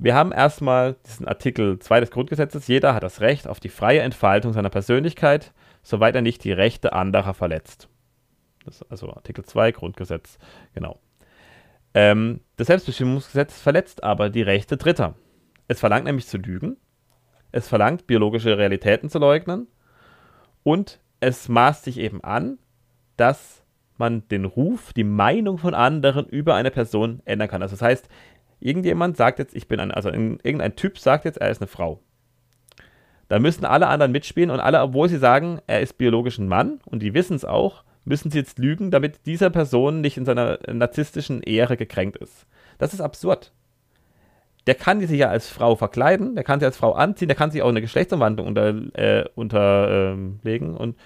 Wir 0.03 0.15
haben 0.15 0.33
erstmal 0.33 0.97
diesen 1.05 1.29
Artikel 1.29 1.79
2 1.79 2.01
des 2.01 2.11
Grundgesetzes. 2.11 2.67
Jeder 2.67 2.94
hat 2.94 3.03
das 3.03 3.21
Recht 3.21 3.47
auf 3.47 3.61
die 3.61 3.69
freie 3.69 4.01
Entfaltung 4.01 4.51
seiner 4.51 4.69
Persönlichkeit, 4.69 5.53
soweit 5.81 6.13
er 6.13 6.21
nicht 6.21 6.44
die 6.44 6.51
Rechte 6.51 6.91
anderer 6.91 7.33
verletzt. 7.33 7.88
Das 8.65 8.83
also 8.91 9.13
Artikel 9.13 9.45
2 9.45 9.71
Grundgesetz, 9.71 10.39
genau. 10.73 11.00
Ähm, 11.94 12.41
das 12.57 12.67
Selbstbestimmungsgesetz 12.67 13.61
verletzt 13.61 14.03
aber 14.03 14.29
die 14.29 14.41
Rechte 14.41 14.75
Dritter. 14.75 15.15
Es 15.69 15.79
verlangt 15.79 16.03
nämlich 16.03 16.27
zu 16.27 16.38
lügen, 16.38 16.75
es 17.53 17.69
verlangt 17.69 18.05
biologische 18.05 18.57
Realitäten 18.57 19.09
zu 19.09 19.19
leugnen 19.19 19.67
und 20.63 21.00
es 21.21 21.47
maßt 21.47 21.85
sich 21.85 21.97
eben 21.97 22.21
an, 22.21 22.59
dass 23.15 23.63
man 23.97 24.27
den 24.27 24.44
Ruf, 24.44 24.91
die 24.91 25.05
Meinung 25.05 25.57
von 25.57 25.74
anderen 25.74 26.25
über 26.25 26.55
eine 26.55 26.72
Person 26.72 27.22
ändern 27.24 27.48
kann. 27.48 27.62
Also 27.62 27.75
das 27.75 27.81
heißt, 27.81 28.10
Irgendjemand 28.63 29.17
sagt 29.17 29.39
jetzt, 29.39 29.55
ich 29.55 29.67
bin 29.67 29.82
ein, 29.82 29.91
also 29.91 30.10
irgendein 30.10 30.77
Typ 30.77 30.98
sagt 30.98 31.25
jetzt, 31.25 31.38
er 31.38 31.50
ist 31.50 31.62
eine 31.62 31.67
Frau. 31.67 32.00
Da 33.27 33.39
müssen 33.39 33.65
alle 33.65 33.88
anderen 33.88 34.13
mitspielen 34.13 34.50
und 34.50 34.62
alle, 34.62 34.82
obwohl 34.82 35.10
sie 35.10 35.17
sagen, 35.17 35.60
er 35.67 35.82
ist 35.82 35.98
biologisch 35.98 36.38
ein 36.38 36.48
Mann 36.48 36.79
und 36.86 37.03
die 37.03 37.13
wissen 37.13 37.36
es 37.36 37.43
auch, 37.43 37.84
müssen 38.05 38.32
sie 38.32 38.38
jetzt 38.38 38.60
lügen, 38.60 38.89
damit 38.89 39.25
dieser 39.25 39.50
Person 39.50 40.00
nicht 40.00 40.15
in 40.15 40.24
seiner 40.24 40.60
narzisstischen 40.72 41.41
Ehre 41.41 41.75
gekränkt 41.75 42.15
ist. 42.15 42.46
Das 42.77 42.93
ist 42.93 43.01
absurd. 43.01 43.51
Der 44.65 44.75
kann 44.75 45.01
sich 45.01 45.12
ja 45.12 45.27
als 45.27 45.50
Frau 45.50 45.75
verkleiden, 45.75 46.36
der 46.36 46.46
kann 46.46 46.62
sich 46.62 46.67
als 46.67 46.77
Frau 46.77 46.93
anziehen, 46.93 47.27
der 47.27 47.36
kann 47.36 47.51
sich 47.51 47.62
auch 47.63 47.70
eine 47.70 47.82
Geschlechtsumwandlung 47.82 48.48
unter, 48.48 48.70
äh, 48.93 49.25
unterlegen 49.36 50.70
ähm, 50.70 50.77
und, 50.77 50.98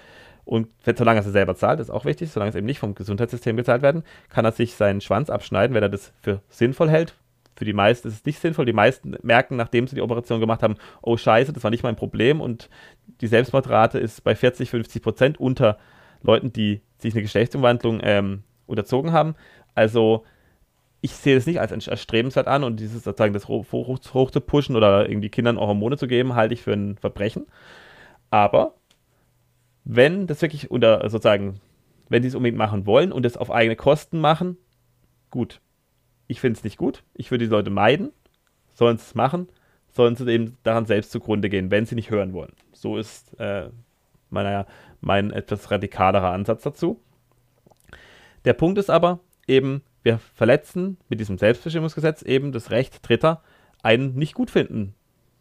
und 0.44 0.68
solange 0.84 1.20
er 1.20 1.26
es 1.26 1.32
selber 1.32 1.56
zahlt, 1.56 1.80
ist 1.80 1.90
auch 1.90 2.04
wichtig, 2.04 2.30
solange 2.30 2.50
es 2.50 2.54
eben 2.54 2.66
nicht 2.66 2.78
vom 2.78 2.94
Gesundheitssystem 2.94 3.56
gezahlt 3.56 3.82
werden, 3.82 4.04
kann 4.28 4.44
er 4.44 4.52
sich 4.52 4.74
seinen 4.74 5.00
Schwanz 5.00 5.28
abschneiden, 5.28 5.74
wenn 5.74 5.82
er 5.82 5.88
das 5.88 6.12
für 6.22 6.40
sinnvoll 6.50 6.88
hält, 6.88 7.16
für 7.58 7.64
die 7.64 7.72
meisten 7.72 8.06
ist 8.06 8.14
es 8.14 8.24
nicht 8.24 8.38
sinnvoll. 8.38 8.66
Die 8.66 8.72
meisten 8.72 9.16
merken, 9.22 9.56
nachdem 9.56 9.88
sie 9.88 9.96
die 9.96 10.00
Operation 10.00 10.38
gemacht 10.38 10.62
haben, 10.62 10.76
oh 11.02 11.16
scheiße, 11.16 11.52
das 11.52 11.64
war 11.64 11.72
nicht 11.72 11.82
mein 11.82 11.96
Problem 11.96 12.40
und 12.40 12.70
die 13.20 13.26
Selbstmordrate 13.26 13.98
ist 13.98 14.22
bei 14.22 14.36
40, 14.36 14.70
50 14.70 15.02
Prozent 15.02 15.40
unter 15.40 15.76
Leuten, 16.22 16.52
die 16.52 16.82
sich 16.98 17.14
eine 17.14 17.22
Geschlechtsumwandlung 17.22 18.00
ähm, 18.04 18.44
unterzogen 18.68 19.12
haben. 19.12 19.34
Also 19.74 20.24
ich 21.00 21.14
sehe 21.14 21.34
das 21.34 21.46
nicht 21.46 21.60
als 21.60 21.88
erstrebenswert 21.88 22.46
an 22.46 22.62
und 22.62 22.78
dieses 22.78 23.02
sozusagen 23.02 23.34
das 23.34 23.48
hoch, 23.48 23.66
hoch, 23.72 23.98
hoch 24.14 24.30
zu 24.30 24.40
pushen 24.40 24.76
oder 24.76 25.08
irgendwie 25.08 25.28
Kindern 25.28 25.58
auch 25.58 25.66
Hormone 25.66 25.96
zu 25.96 26.06
geben, 26.06 26.36
halte 26.36 26.54
ich 26.54 26.62
für 26.62 26.74
ein 26.74 26.96
Verbrechen. 26.96 27.46
Aber 28.30 28.74
wenn 29.82 30.28
das 30.28 30.42
wirklich 30.42 30.70
unter 30.70 31.10
sozusagen, 31.10 31.60
wenn 32.08 32.22
sie 32.22 32.28
es 32.28 32.36
unbedingt 32.36 32.58
machen 32.58 32.86
wollen 32.86 33.10
und 33.10 33.26
es 33.26 33.36
auf 33.36 33.50
eigene 33.50 33.74
Kosten 33.74 34.20
machen, 34.20 34.58
gut 35.30 35.60
ich 36.28 36.40
finde 36.40 36.58
es 36.58 36.64
nicht 36.64 36.76
gut, 36.76 37.02
ich 37.14 37.30
würde 37.30 37.46
die 37.46 37.50
Leute 37.50 37.70
meiden, 37.70 38.12
sollen 38.74 38.96
es 38.96 39.14
machen, 39.14 39.48
sollen 39.90 40.14
sie 40.14 40.30
eben 40.30 40.56
daran 40.62 40.86
selbst 40.86 41.10
zugrunde 41.10 41.48
gehen, 41.48 41.70
wenn 41.72 41.86
sie 41.86 41.96
nicht 41.96 42.10
hören 42.10 42.32
wollen. 42.32 42.52
So 42.72 42.96
ist 42.96 43.34
äh, 43.40 43.70
meiner, 44.30 44.66
mein 45.00 45.32
etwas 45.32 45.70
radikalerer 45.70 46.30
Ansatz 46.30 46.62
dazu. 46.62 47.00
Der 48.44 48.52
Punkt 48.52 48.78
ist 48.78 48.90
aber 48.90 49.20
eben, 49.46 49.82
wir 50.02 50.18
verletzen 50.18 50.98
mit 51.08 51.18
diesem 51.18 51.38
Selbstbestimmungsgesetz 51.38 52.22
eben 52.22 52.52
das 52.52 52.70
Recht 52.70 53.06
Dritter, 53.08 53.42
einen 53.82 54.14
nicht 54.14 54.34
gut 54.34 54.50
finden 54.50 54.94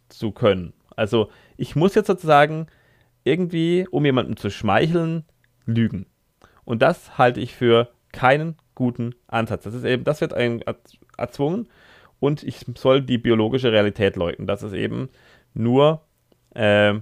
zu 0.09 0.31
können. 0.31 0.73
Also 0.95 1.29
ich 1.57 1.75
muss 1.75 1.95
jetzt 1.95 2.07
sozusagen 2.07 2.67
irgendwie, 3.23 3.87
um 3.91 4.05
jemandem 4.05 4.37
zu 4.37 4.49
schmeicheln, 4.49 5.25
lügen. 5.65 6.05
Und 6.63 6.81
das 6.81 7.17
halte 7.17 7.39
ich 7.41 7.55
für 7.55 7.89
keinen 8.11 8.55
guten 8.77 9.15
Ansatz. 9.25 9.63
Das 9.63 9.73
ist 9.73 9.83
eben, 9.83 10.03
das 10.03 10.21
wird 10.21 10.35
einem 10.35 10.61
erzwungen 11.17 11.67
und 12.19 12.43
ich 12.43 12.63
soll 12.75 13.01
die 13.01 13.17
biologische 13.17 13.71
Realität 13.71 14.15
leugnen, 14.15 14.45
dass 14.45 14.61
es 14.61 14.71
eben 14.73 15.09
nur 15.55 16.03
äh, 16.53 16.93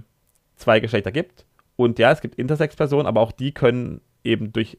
zwei 0.56 0.80
Geschlechter 0.80 1.12
gibt. 1.12 1.44
Und 1.76 1.98
ja, 1.98 2.10
es 2.10 2.22
gibt 2.22 2.36
Intersex-Personen, 2.36 3.06
aber 3.06 3.20
auch 3.20 3.30
die 3.30 3.52
können 3.52 4.00
eben 4.24 4.52
durch 4.52 4.78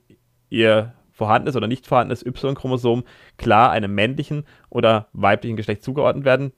ihr 0.49 0.93
vorhandenes 1.11 1.55
oder 1.55 1.67
nicht 1.67 1.85
vorhandenes 1.85 2.25
Y-Chromosom 2.25 3.03
klar 3.37 3.71
einem 3.71 3.93
männlichen 3.93 4.45
oder 4.71 5.07
weiblichen 5.13 5.55
Geschlecht 5.55 5.83
zugeordnet 5.83 6.25
werden. 6.25 6.51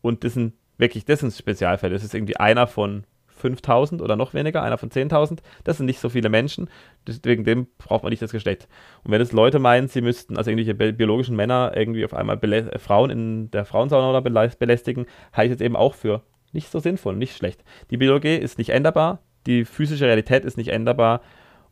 Und 0.00 0.24
das 0.24 0.32
sind 0.32 0.54
wirklich, 0.78 1.04
das 1.04 1.20
sind 1.20 1.34
Spezialfälle. 1.34 1.92
Das 1.92 2.04
ist 2.04 2.14
irgendwie 2.14 2.38
einer 2.38 2.66
von 2.66 3.04
5000 3.34 4.00
oder 4.00 4.16
noch 4.16 4.34
weniger, 4.34 4.62
einer 4.62 4.78
von 4.78 4.90
10.000. 4.90 5.38
Das 5.64 5.76
sind 5.76 5.86
nicht 5.86 6.00
so 6.00 6.08
viele 6.08 6.28
Menschen. 6.28 6.68
Deswegen 7.06 7.44
dem 7.44 7.66
braucht 7.78 8.02
man 8.02 8.10
nicht 8.10 8.22
das 8.22 8.32
Geschlecht. 8.32 8.68
Und 9.02 9.12
wenn 9.12 9.20
es 9.20 9.32
Leute 9.32 9.58
meinen, 9.58 9.88
sie 9.88 10.00
müssten, 10.00 10.36
also 10.36 10.50
irgendwelche 10.50 10.92
biologischen 10.92 11.36
Männer 11.36 11.72
irgendwie 11.74 12.04
auf 12.04 12.14
einmal 12.14 12.42
äh, 12.42 12.78
Frauen 12.78 13.10
in 13.10 13.50
der 13.50 13.64
Frauensauna 13.64 14.20
belästigen, 14.20 15.06
halte 15.32 15.46
ich 15.46 15.50
jetzt 15.50 15.62
eben 15.62 15.76
auch 15.76 15.94
für 15.94 16.22
nicht 16.52 16.70
so 16.70 16.78
sinnvoll, 16.78 17.16
nicht 17.16 17.36
schlecht. 17.36 17.64
Die 17.90 17.96
Biologie 17.96 18.36
ist 18.36 18.58
nicht 18.58 18.70
änderbar, 18.70 19.20
die 19.46 19.64
physische 19.64 20.06
Realität 20.06 20.44
ist 20.44 20.56
nicht 20.56 20.68
änderbar 20.68 21.20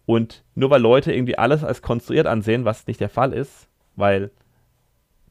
und 0.04 0.44
nur 0.54 0.70
weil 0.70 0.80
Leute 0.80 1.12
irgendwie 1.12 1.38
alles 1.38 1.64
als 1.64 1.80
konstruiert 1.80 2.26
ansehen, 2.26 2.64
was 2.64 2.86
nicht 2.86 3.00
der 3.00 3.08
Fall 3.08 3.32
ist, 3.32 3.68
weil 3.96 4.30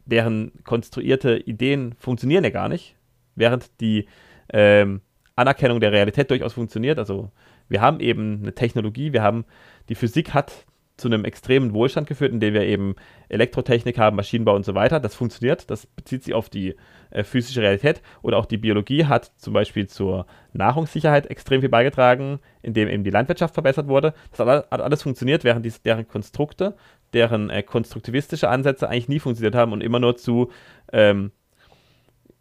deren 0.05 0.51
konstruierte 0.63 1.37
Ideen 1.37 1.93
funktionieren 1.97 2.43
ja 2.43 2.49
gar 2.49 2.69
nicht, 2.69 2.95
während 3.35 3.79
die 3.81 4.07
ähm, 4.51 5.01
Anerkennung 5.35 5.79
der 5.79 5.91
Realität 5.91 6.29
durchaus 6.29 6.53
funktioniert. 6.53 6.99
Also 6.99 7.31
wir 7.69 7.81
haben 7.81 7.99
eben 7.99 8.39
eine 8.41 8.53
Technologie, 8.53 9.13
wir 9.13 9.23
haben, 9.23 9.45
die 9.89 9.95
Physik 9.95 10.33
hat 10.33 10.65
zu 10.97 11.07
einem 11.07 11.25
extremen 11.25 11.73
Wohlstand 11.73 12.07
geführt, 12.07 12.31
indem 12.31 12.53
wir 12.53 12.61
eben 12.61 12.95
Elektrotechnik 13.27 13.97
haben, 13.97 14.15
Maschinenbau 14.15 14.55
und 14.55 14.65
so 14.65 14.75
weiter. 14.75 14.99
Das 14.99 15.15
funktioniert, 15.15 15.69
das 15.71 15.87
bezieht 15.87 16.23
sich 16.23 16.33
auf 16.33 16.49
die 16.49 16.75
äh, 17.09 17.23
physische 17.23 17.61
Realität. 17.61 18.01
Oder 18.21 18.37
auch 18.37 18.45
die 18.45 18.57
Biologie 18.57 19.05
hat 19.05 19.31
zum 19.37 19.53
Beispiel 19.53 19.87
zur 19.87 20.27
Nahrungssicherheit 20.53 21.25
extrem 21.27 21.61
viel 21.61 21.69
beigetragen, 21.69 22.39
indem 22.61 22.87
eben 22.87 23.03
die 23.03 23.09
Landwirtschaft 23.09 23.55
verbessert 23.55 23.87
wurde. 23.87 24.13
Das 24.29 24.45
hat 24.47 24.71
alles 24.71 25.01
funktioniert, 25.01 25.43
während 25.43 25.65
dies, 25.65 25.81
deren 25.81 26.07
Konstrukte, 26.07 26.75
deren 27.13 27.49
äh, 27.49 27.63
konstruktivistische 27.63 28.49
Ansätze 28.49 28.87
eigentlich 28.87 29.09
nie 29.09 29.19
funktioniert 29.19 29.55
haben 29.55 29.73
und 29.73 29.81
immer 29.81 29.99
nur 29.99 30.17
zu 30.17 30.51
ähm, 30.93 31.31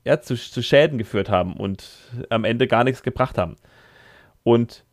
ja, 0.05 0.21
zu, 0.21 0.35
zu 0.35 0.63
Schäden 0.63 0.99
geführt 0.99 1.29
haben 1.29 1.55
und 1.55 1.87
am 2.31 2.45
Ende 2.45 2.67
gar 2.67 2.85
nichts 2.85 3.03
gebracht 3.03 3.39
haben. 3.39 3.57
Und 4.43 4.85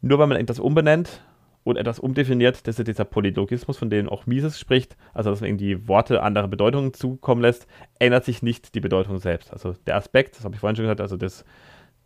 nur 0.00 0.18
weil 0.18 0.26
man 0.26 0.38
etwas 0.38 0.60
umbenennt 0.60 1.22
und 1.64 1.76
etwas 1.76 1.98
umdefiniert, 1.98 2.66
das 2.66 2.78
ist 2.78 2.88
dieser 2.88 3.04
Polylogismus, 3.04 3.78
von 3.78 3.90
dem 3.90 4.08
auch 4.08 4.26
Mises 4.26 4.58
spricht, 4.58 4.96
also 5.14 5.30
dass 5.30 5.40
man 5.40 5.50
irgendwie 5.50 5.88
Worte 5.88 6.22
andere 6.22 6.48
Bedeutungen 6.48 6.92
zukommen 6.92 7.42
lässt, 7.42 7.66
ändert 7.98 8.24
sich 8.24 8.42
nicht 8.42 8.74
die 8.74 8.80
Bedeutung 8.80 9.18
selbst. 9.18 9.52
Also 9.52 9.74
der 9.86 9.96
Aspekt, 9.96 10.36
das 10.36 10.44
habe 10.44 10.54
ich 10.54 10.60
vorhin 10.60 10.76
schon 10.76 10.84
gesagt, 10.84 11.00
also 11.00 11.16
das, 11.16 11.44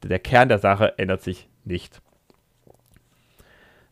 der 0.02 0.18
Kern 0.18 0.48
der 0.48 0.58
Sache 0.58 0.98
ändert 0.98 1.22
sich 1.22 1.48
nicht. 1.64 2.00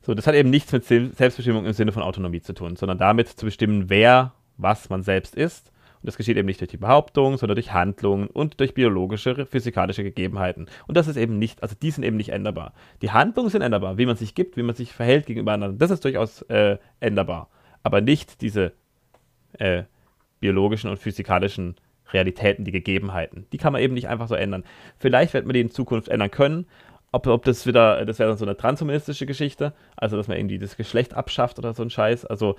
So, 0.03 0.13
das 0.13 0.27
hat 0.27 0.35
eben 0.35 0.51
nichts 0.51 0.71
mit 0.71 0.85
Selbstbestimmung 0.85 1.65
im 1.65 1.73
Sinne 1.73 1.93
von 1.93 2.03
Autonomie 2.03 2.43
zu 2.43 2.53
tun, 2.53 2.77
sondern 2.77 2.99
damit 2.99 3.29
zu 3.29 3.47
bestimmen, 3.47 3.89
wer 3.89 4.33
was 4.57 4.91
man 4.91 5.03
selbst 5.03 5.35
ist 5.35 5.73
das 6.07 6.17
geschieht 6.17 6.37
eben 6.37 6.47
nicht 6.47 6.61
durch 6.61 6.71
die 6.71 6.77
Behauptung, 6.77 7.37
sondern 7.37 7.57
durch 7.57 7.73
Handlungen 7.73 8.29
und 8.29 8.61
durch 8.61 8.75
biologische, 8.75 9.47
physikalische 9.47 10.03
Gegebenheiten. 10.03 10.67
Und 10.87 10.97
das 10.97 11.09
ist 11.09 11.17
eben 11.17 11.39
nicht, 11.39 11.63
also 11.63 11.75
die 11.81 11.91
sind 11.91 12.05
eben 12.05 12.17
nicht 12.17 12.31
änderbar. 12.31 12.75
Die 13.03 13.11
Handlungen 13.11 13.51
sind 13.51 13.63
änderbar, 13.63 13.99
wie 13.99 14.07
man 14.07 14.17
sich 14.17 14.35
gibt, 14.35 14.57
wie 14.57 14.63
man 14.63 14.75
sich 14.75 14.93
verhält 14.93 15.27
gegenüber 15.27 15.53
anderen. 15.53 15.79
Das 15.79 15.91
ist 15.91 16.05
durchaus 16.05 16.43
äh, 16.43 16.79
änderbar. 17.01 17.49
Aber 17.83 18.01
nicht 18.01 18.41
diese 18.41 18.73
äh, 19.59 19.85
biologischen 20.41 20.91
und 20.91 20.99
physikalischen 20.99 21.77
Realitäten, 22.13 22.65
die 22.65 22.73
Gegebenheiten. 22.73 23.47
Die 23.53 23.59
kann 23.59 23.73
man 23.73 23.83
eben 23.83 23.95
nicht 23.95 24.09
einfach 24.09 24.29
so 24.29 24.35
ändern. 24.35 24.65
Vielleicht 24.99 25.35
wird 25.35 25.47
man 25.47 25.55
die 25.55 25.61
in 25.61 25.71
Zukunft 25.71 26.09
ändern 26.09 26.31
können. 26.31 26.67
Ob, 27.13 27.27
ob 27.29 27.45
das 27.45 27.67
wieder, 27.67 28.05
das 28.05 28.19
wäre 28.19 28.29
dann 28.29 28.39
so 28.39 28.45
eine 28.45 28.57
transhumanistische 28.57 29.25
Geschichte, 29.25 29.73
also 29.97 30.17
dass 30.17 30.27
man 30.27 30.37
irgendwie 30.37 30.59
das 30.59 30.77
Geschlecht 30.77 31.15
abschafft 31.15 31.59
oder 31.59 31.73
so 31.73 31.83
ein 31.83 31.91
Scheiß. 31.91 32.25
Also 32.25 32.57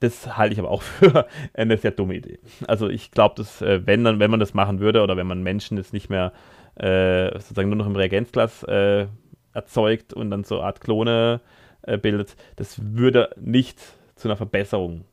das 0.00 0.36
halte 0.36 0.52
ich 0.52 0.58
aber 0.58 0.70
auch 0.70 0.82
für 1.00 1.26
eine 1.54 1.76
sehr 1.76 1.90
dumme 1.90 2.16
Idee. 2.16 2.38
Also 2.66 2.88
ich 2.88 3.10
glaube, 3.10 3.34
dass 3.36 3.62
äh, 3.62 3.86
wenn, 3.86 4.04
dann, 4.04 4.20
wenn 4.20 4.30
man 4.30 4.40
das 4.40 4.54
machen 4.54 4.80
würde 4.80 5.02
oder 5.02 5.16
wenn 5.16 5.26
man 5.26 5.42
Menschen 5.42 5.76
jetzt 5.76 5.92
nicht 5.92 6.10
mehr 6.10 6.32
äh, 6.76 7.32
sozusagen 7.32 7.68
nur 7.68 7.78
noch 7.78 7.86
im 7.86 7.96
Reagenzglas 7.96 8.62
äh, 8.64 9.06
erzeugt 9.52 10.12
und 10.12 10.30
dann 10.30 10.44
so 10.44 10.58
eine 10.58 10.66
Art 10.66 10.80
Klone 10.80 11.40
äh, 11.82 11.98
bildet, 11.98 12.36
das 12.56 12.80
würde 12.80 13.30
nicht 13.36 13.80
zu 14.14 14.28
einer 14.28 14.36
Verbesserung 14.36 15.04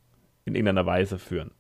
in 0.46 0.56
irgendeiner 0.56 0.86
Weise 0.86 1.18
führen. 1.18 1.52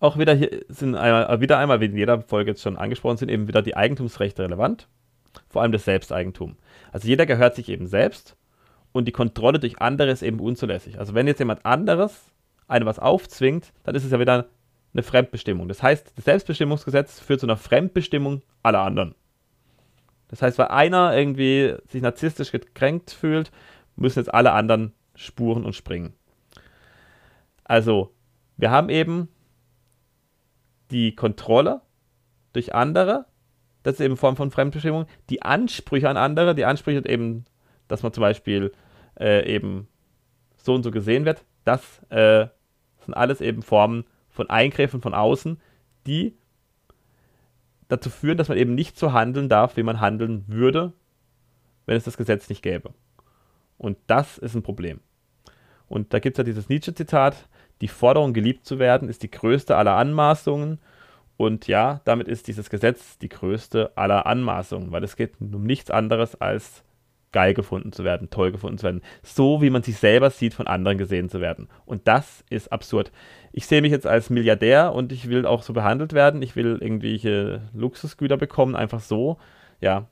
Auch 0.00 0.18
wieder 0.18 0.34
hier 0.34 0.62
sind 0.68 0.96
einmal, 0.96 1.30
äh, 1.30 1.40
wieder 1.40 1.58
einmal, 1.58 1.80
wie 1.80 1.86
in 1.86 1.96
jeder 1.96 2.22
Folge 2.22 2.50
jetzt 2.50 2.62
schon 2.62 2.76
angesprochen, 2.76 3.18
sind 3.18 3.30
eben 3.30 3.46
wieder 3.46 3.62
die 3.62 3.76
Eigentumsrechte 3.76 4.42
relevant. 4.42 4.88
Vor 5.48 5.62
allem 5.62 5.72
das 5.72 5.84
Selbsteigentum. 5.84 6.56
Also 6.90 7.06
jeder 7.06 7.24
gehört 7.24 7.54
sich 7.54 7.68
eben 7.68 7.86
selbst 7.86 8.36
und 8.92 9.06
die 9.08 9.12
Kontrolle 9.12 9.58
durch 9.58 9.80
andere 9.80 10.10
ist 10.10 10.22
eben 10.22 10.38
unzulässig. 10.38 10.98
Also 10.98 11.14
wenn 11.14 11.26
jetzt 11.26 11.38
jemand 11.38 11.64
anderes 11.64 12.30
einem 12.68 12.86
was 12.86 12.98
aufzwingt, 12.98 13.72
dann 13.84 13.94
ist 13.94 14.04
es 14.04 14.12
ja 14.12 14.20
wieder 14.20 14.46
eine 14.92 15.02
Fremdbestimmung. 15.02 15.68
Das 15.68 15.82
heißt, 15.82 16.12
das 16.16 16.24
Selbstbestimmungsgesetz 16.24 17.18
führt 17.18 17.40
zu 17.40 17.46
einer 17.46 17.56
Fremdbestimmung 17.56 18.42
aller 18.62 18.80
anderen. 18.80 19.14
Das 20.28 20.42
heißt, 20.42 20.58
weil 20.58 20.68
einer 20.68 21.16
irgendwie 21.16 21.74
sich 21.88 22.02
narzisstisch 22.02 22.52
gekränkt 22.52 23.10
fühlt, 23.10 23.50
müssen 23.96 24.20
jetzt 24.20 24.32
alle 24.32 24.52
anderen 24.52 24.92
spuren 25.14 25.64
und 25.64 25.74
springen. 25.74 26.14
Also, 27.64 28.14
wir 28.56 28.70
haben 28.70 28.88
eben 28.88 29.28
die 30.90 31.14
Kontrolle 31.14 31.80
durch 32.52 32.74
andere, 32.74 33.26
das 33.82 33.94
ist 33.94 34.00
eben 34.00 34.16
Form 34.16 34.36
von 34.36 34.50
Fremdbestimmung, 34.50 35.06
die 35.30 35.42
Ansprüche 35.42 36.08
an 36.08 36.16
andere, 36.16 36.54
die 36.54 36.64
Ansprüche 36.64 37.06
eben 37.06 37.44
dass 37.92 38.02
man 38.02 38.12
zum 38.12 38.22
Beispiel 38.22 38.72
äh, 39.18 39.46
eben 39.46 39.88
so 40.56 40.74
und 40.74 40.82
so 40.82 40.90
gesehen 40.90 41.24
wird. 41.24 41.44
Das 41.64 42.02
äh, 42.10 42.46
sind 43.04 43.14
alles 43.14 43.40
eben 43.40 43.62
Formen 43.62 44.04
von 44.28 44.48
Eingriffen 44.50 45.00
von 45.00 45.14
außen, 45.14 45.60
die 46.06 46.36
dazu 47.88 48.10
führen, 48.10 48.38
dass 48.38 48.48
man 48.48 48.58
eben 48.58 48.74
nicht 48.74 48.98
so 48.98 49.12
handeln 49.12 49.48
darf, 49.48 49.76
wie 49.76 49.82
man 49.82 50.00
handeln 50.00 50.44
würde, 50.46 50.92
wenn 51.86 51.96
es 51.96 52.04
das 52.04 52.16
Gesetz 52.16 52.48
nicht 52.48 52.62
gäbe. 52.62 52.94
Und 53.76 53.98
das 54.06 54.38
ist 54.38 54.54
ein 54.54 54.62
Problem. 54.62 55.00
Und 55.88 56.14
da 56.14 56.20
gibt 56.20 56.36
es 56.36 56.38
ja 56.38 56.44
dieses 56.44 56.68
Nietzsche-Zitat, 56.68 57.48
die 57.82 57.88
Forderung, 57.88 58.32
geliebt 58.32 58.64
zu 58.64 58.78
werden, 58.78 59.08
ist 59.08 59.22
die 59.22 59.30
größte 59.30 59.76
aller 59.76 59.96
Anmaßungen. 59.96 60.78
Und 61.36 61.66
ja, 61.66 62.00
damit 62.04 62.28
ist 62.28 62.46
dieses 62.46 62.70
Gesetz 62.70 63.18
die 63.18 63.28
größte 63.28 63.92
aller 63.96 64.26
Anmaßungen, 64.26 64.92
weil 64.92 65.02
es 65.04 65.16
geht 65.16 65.40
um 65.40 65.64
nichts 65.64 65.90
anderes 65.90 66.40
als 66.40 66.84
geil 67.32 67.54
gefunden 67.54 67.92
zu 67.92 68.04
werden, 68.04 68.30
toll 68.30 68.52
gefunden 68.52 68.78
zu 68.78 68.84
werden, 68.84 69.02
so 69.22 69.62
wie 69.62 69.70
man 69.70 69.82
sich 69.82 69.96
selber 69.96 70.30
sieht, 70.30 70.54
von 70.54 70.66
anderen 70.66 70.98
gesehen 70.98 71.28
zu 71.28 71.40
werden. 71.40 71.68
Und 71.84 72.06
das 72.06 72.44
ist 72.50 72.72
absurd. 72.72 73.10
Ich 73.52 73.66
sehe 73.66 73.82
mich 73.82 73.90
jetzt 73.90 74.06
als 74.06 74.30
Milliardär 74.30 74.92
und 74.92 75.12
ich 75.12 75.28
will 75.28 75.46
auch 75.46 75.62
so 75.62 75.72
behandelt 75.72 76.12
werden. 76.12 76.42
Ich 76.42 76.56
will 76.56 76.78
irgendwelche 76.80 77.62
Luxusgüter 77.74 78.36
bekommen, 78.36 78.76
einfach 78.76 79.00
so, 79.00 79.38
ja, 79.80 80.06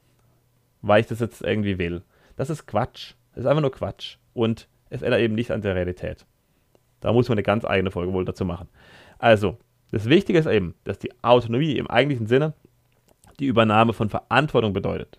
weil 0.83 1.01
ich 1.01 1.07
das 1.07 1.21
jetzt 1.21 1.43
irgendwie 1.43 1.79
will. 1.79 2.03
Das 2.37 2.51
ist 2.51 2.67
Quatsch. 2.67 3.15
Das 3.35 3.45
ist 3.45 3.47
einfach 3.47 3.63
nur 3.63 3.73
Quatsch. 3.73 4.17
Und 4.35 4.69
es 4.89 5.03
ändert 5.03 5.21
eben 5.21 5.35
nicht 5.35 5.51
an 5.51 5.63
der 5.63 5.75
Realität. 5.75 6.27
Da 7.01 7.13
muss 7.13 7.29
man 7.29 7.37
eine 7.37 7.43
ganz 7.43 7.65
eigene 7.65 7.91
Folge 7.91 8.13
wohl 8.13 8.25
dazu 8.25 8.45
machen. 8.45 8.69
Also, 9.19 9.59
das 9.91 10.09
Wichtige 10.09 10.39
ist 10.39 10.47
eben, 10.47 10.75
dass 10.85 10.99
die 10.99 11.13
Autonomie 11.23 11.77
im 11.77 11.89
eigentlichen 11.89 12.27
Sinne 12.27 12.55
die 13.39 13.47
Übernahme 13.47 13.93
von 13.93 14.09
Verantwortung 14.09 14.73
bedeutet. 14.73 15.19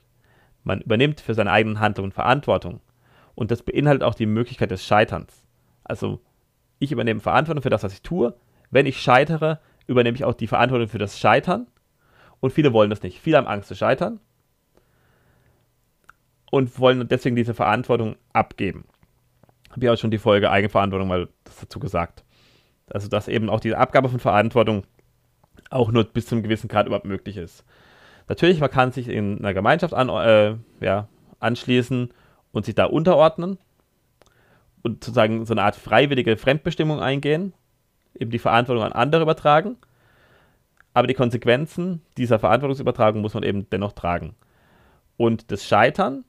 Man 0.63 0.81
übernimmt 0.81 1.21
für 1.21 1.33
seine 1.33 1.51
eigenen 1.51 1.79
Handlungen 1.79 2.11
Verantwortung. 2.11 2.81
Und 3.35 3.51
das 3.51 3.63
beinhaltet 3.63 4.03
auch 4.03 4.15
die 4.15 4.25
Möglichkeit 4.25 4.71
des 4.71 4.85
Scheiterns. 4.85 5.43
Also 5.83 6.19
ich 6.79 6.91
übernehme 6.91 7.19
Verantwortung 7.19 7.63
für 7.63 7.69
das, 7.69 7.83
was 7.83 7.93
ich 7.93 8.01
tue. 8.01 8.35
Wenn 8.69 8.85
ich 8.85 9.01
scheitere, 9.01 9.59
übernehme 9.87 10.15
ich 10.15 10.23
auch 10.23 10.33
die 10.33 10.47
Verantwortung 10.47 10.87
für 10.87 10.97
das 10.97 11.19
Scheitern. 11.19 11.67
Und 12.39 12.51
viele 12.53 12.73
wollen 12.73 12.89
das 12.89 13.03
nicht. 13.03 13.19
Viele 13.19 13.37
haben 13.37 13.47
Angst 13.47 13.67
zu 13.67 13.75
scheitern 13.75 14.19
und 16.51 16.77
wollen 16.79 17.07
deswegen 17.07 17.35
diese 17.35 17.53
Verantwortung 17.55 18.15
abgeben. 18.33 18.85
Habe 19.71 19.85
ich 19.85 19.89
auch 19.89 19.97
schon 19.97 20.11
die 20.11 20.17
Folge 20.17 20.51
Eigenverantwortung 20.51 21.07
mal 21.07 21.29
dazu 21.43 21.79
gesagt. 21.79 22.23
Also, 22.89 23.07
dass 23.07 23.29
eben 23.29 23.49
auch 23.49 23.61
diese 23.61 23.77
Abgabe 23.77 24.09
von 24.09 24.19
Verantwortung 24.19 24.83
auch 25.69 25.91
nur 25.91 26.03
bis 26.03 26.25
zu 26.25 26.35
einem 26.35 26.43
gewissen 26.43 26.67
Grad 26.67 26.87
überhaupt 26.87 27.05
möglich 27.05 27.37
ist. 27.37 27.63
Natürlich, 28.31 28.61
man 28.61 28.71
kann 28.71 28.93
sich 28.93 29.09
in 29.09 29.39
einer 29.39 29.53
Gemeinschaft 29.53 29.93
an, 29.93 30.07
äh, 30.07 30.55
ja, 30.79 31.09
anschließen 31.41 32.13
und 32.53 32.65
sich 32.65 32.75
da 32.75 32.85
unterordnen 32.85 33.57
und 34.83 35.03
sozusagen 35.03 35.45
so 35.45 35.53
eine 35.53 35.63
Art 35.63 35.75
freiwillige 35.75 36.37
Fremdbestimmung 36.37 37.01
eingehen, 37.01 37.53
eben 38.17 38.31
die 38.31 38.39
Verantwortung 38.39 38.85
an 38.85 38.93
andere 38.93 39.23
übertragen. 39.23 39.75
Aber 40.93 41.07
die 41.07 41.13
Konsequenzen 41.13 42.03
dieser 42.15 42.39
Verantwortungsübertragung 42.39 43.21
muss 43.21 43.33
man 43.33 43.43
eben 43.43 43.69
dennoch 43.69 43.91
tragen. 43.91 44.33
Und 45.17 45.51
das 45.51 45.67
Scheitern 45.67 46.23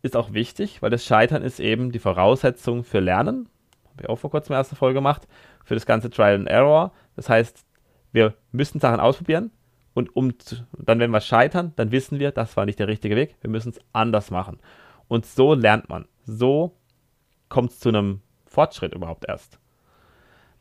ist 0.00 0.16
auch 0.16 0.32
wichtig, 0.32 0.80
weil 0.80 0.88
das 0.88 1.04
Scheitern 1.04 1.42
ist 1.42 1.60
eben 1.60 1.92
die 1.92 1.98
Voraussetzung 1.98 2.82
für 2.82 3.00
Lernen. 3.00 3.50
Habe 3.90 4.04
ich 4.04 4.08
auch 4.08 4.18
vor 4.18 4.30
kurzem 4.30 4.54
ersten 4.54 4.76
Folge 4.76 4.94
gemacht, 4.94 5.28
für 5.66 5.74
das 5.74 5.84
ganze 5.84 6.08
Trial 6.08 6.34
and 6.34 6.48
Error. 6.48 6.92
Das 7.14 7.28
heißt, 7.28 7.66
wir 8.10 8.32
müssen 8.52 8.80
Sachen 8.80 9.00
ausprobieren 9.00 9.50
und 9.94 10.14
um 10.16 10.38
zu, 10.38 10.56
dann, 10.78 10.98
wenn 11.00 11.10
wir 11.10 11.20
scheitern, 11.20 11.72
dann 11.76 11.92
wissen 11.92 12.18
wir, 12.18 12.30
das 12.30 12.56
war 12.56 12.64
nicht 12.64 12.78
der 12.78 12.88
richtige 12.88 13.16
Weg, 13.16 13.36
wir 13.40 13.50
müssen 13.50 13.70
es 13.70 13.80
anders 13.92 14.30
machen. 14.30 14.58
Und 15.08 15.26
so 15.26 15.54
lernt 15.54 15.88
man. 15.88 16.06
So 16.24 16.76
kommt 17.48 17.72
es 17.72 17.80
zu 17.80 17.90
einem 17.90 18.20
Fortschritt 18.46 18.94
überhaupt 18.94 19.26
erst. 19.28 19.58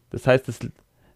Das 0.09 0.27
heißt, 0.27 0.47
das, 0.47 0.59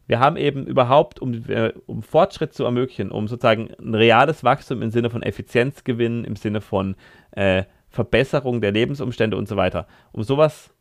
wir 0.07 0.19
haben 0.19 0.37
eben 0.37 0.65
überhaupt, 0.65 1.19
um, 1.19 1.33
äh, 1.49 1.73
um 1.85 2.03
Fortschritt 2.03 2.53
zu 2.53 2.63
ermöglichen, 2.63 3.11
um 3.11 3.27
sozusagen 3.27 3.71
ein 3.79 3.95
reales 3.95 4.43
Wachstum 4.43 4.81
im 4.81 4.91
Sinne 4.91 5.09
von 5.09 5.23
Effizienzgewinn, 5.23 6.23
im 6.23 6.35
Sinne 6.35 6.61
von 6.61 6.95
äh, 7.31 7.63
Verbesserung 7.89 8.61
der 8.61 8.71
Lebensumstände 8.71 9.37
und 9.37 9.47
so 9.47 9.55
weiter, 9.57 9.87
um 10.11 10.23
sowas 10.23 10.73